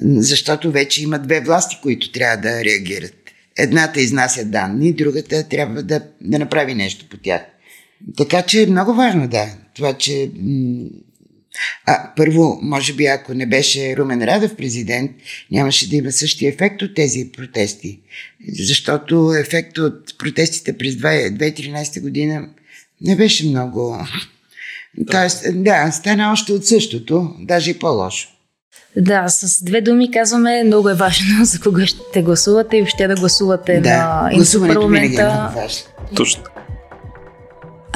Защото 0.01 0.71
вече 0.71 1.03
има 1.03 1.19
две 1.19 1.41
власти, 1.41 1.79
които 1.81 2.11
трябва 2.11 2.37
да 2.37 2.65
реагират. 2.65 3.13
Едната 3.57 4.01
изнася 4.01 4.45
данни, 4.45 4.93
другата 4.93 5.43
трябва 5.43 5.83
да, 5.83 6.01
да 6.21 6.39
направи 6.39 6.75
нещо 6.75 7.05
по 7.09 7.17
тях. 7.17 7.41
Така 8.17 8.41
че 8.41 8.63
е 8.63 8.67
много 8.67 8.93
важно, 8.93 9.27
да. 9.27 9.45
Това, 9.75 9.93
че 9.93 10.31
а, 11.85 12.13
първо, 12.15 12.59
може 12.61 12.93
би 12.93 13.05
ако 13.05 13.33
не 13.33 13.45
беше 13.45 13.97
Румен 13.97 14.23
Радев 14.23 14.55
президент, 14.55 15.11
нямаше 15.51 15.89
да 15.89 15.95
има 15.95 16.11
същия 16.11 16.49
ефект 16.49 16.81
от 16.81 16.95
тези 16.95 17.31
протести. 17.31 17.99
Защото 18.53 19.33
ефект 19.39 19.77
от 19.77 20.17
протестите 20.17 20.77
през 20.77 20.95
2013 20.95 22.01
година 22.01 22.49
не 23.01 23.15
беше 23.15 23.47
много. 23.47 23.97
Да. 24.97 25.11
Тоест, 25.11 25.63
да, 25.63 25.91
стана 25.91 26.31
още 26.31 26.53
от 26.53 26.65
същото, 26.65 27.35
даже 27.39 27.71
и 27.71 27.79
по-лошо. 27.79 28.29
Да, 28.97 29.29
с 29.29 29.63
две 29.63 29.81
думи 29.81 30.11
казваме, 30.11 30.63
много 30.63 30.89
е 30.89 30.93
важно 30.93 31.25
за 31.45 31.59
кога 31.59 31.85
ще 31.85 32.21
гласувате 32.21 32.77
и 32.77 32.81
въобще 32.81 33.07
да 33.07 33.15
гласувате 33.15 33.79
да, 33.79 34.29
на 34.33 34.67
парламента. 34.67 35.21
Е 35.21 35.25
много 35.25 35.59
важно. 35.59 35.85
Точно 36.15 36.43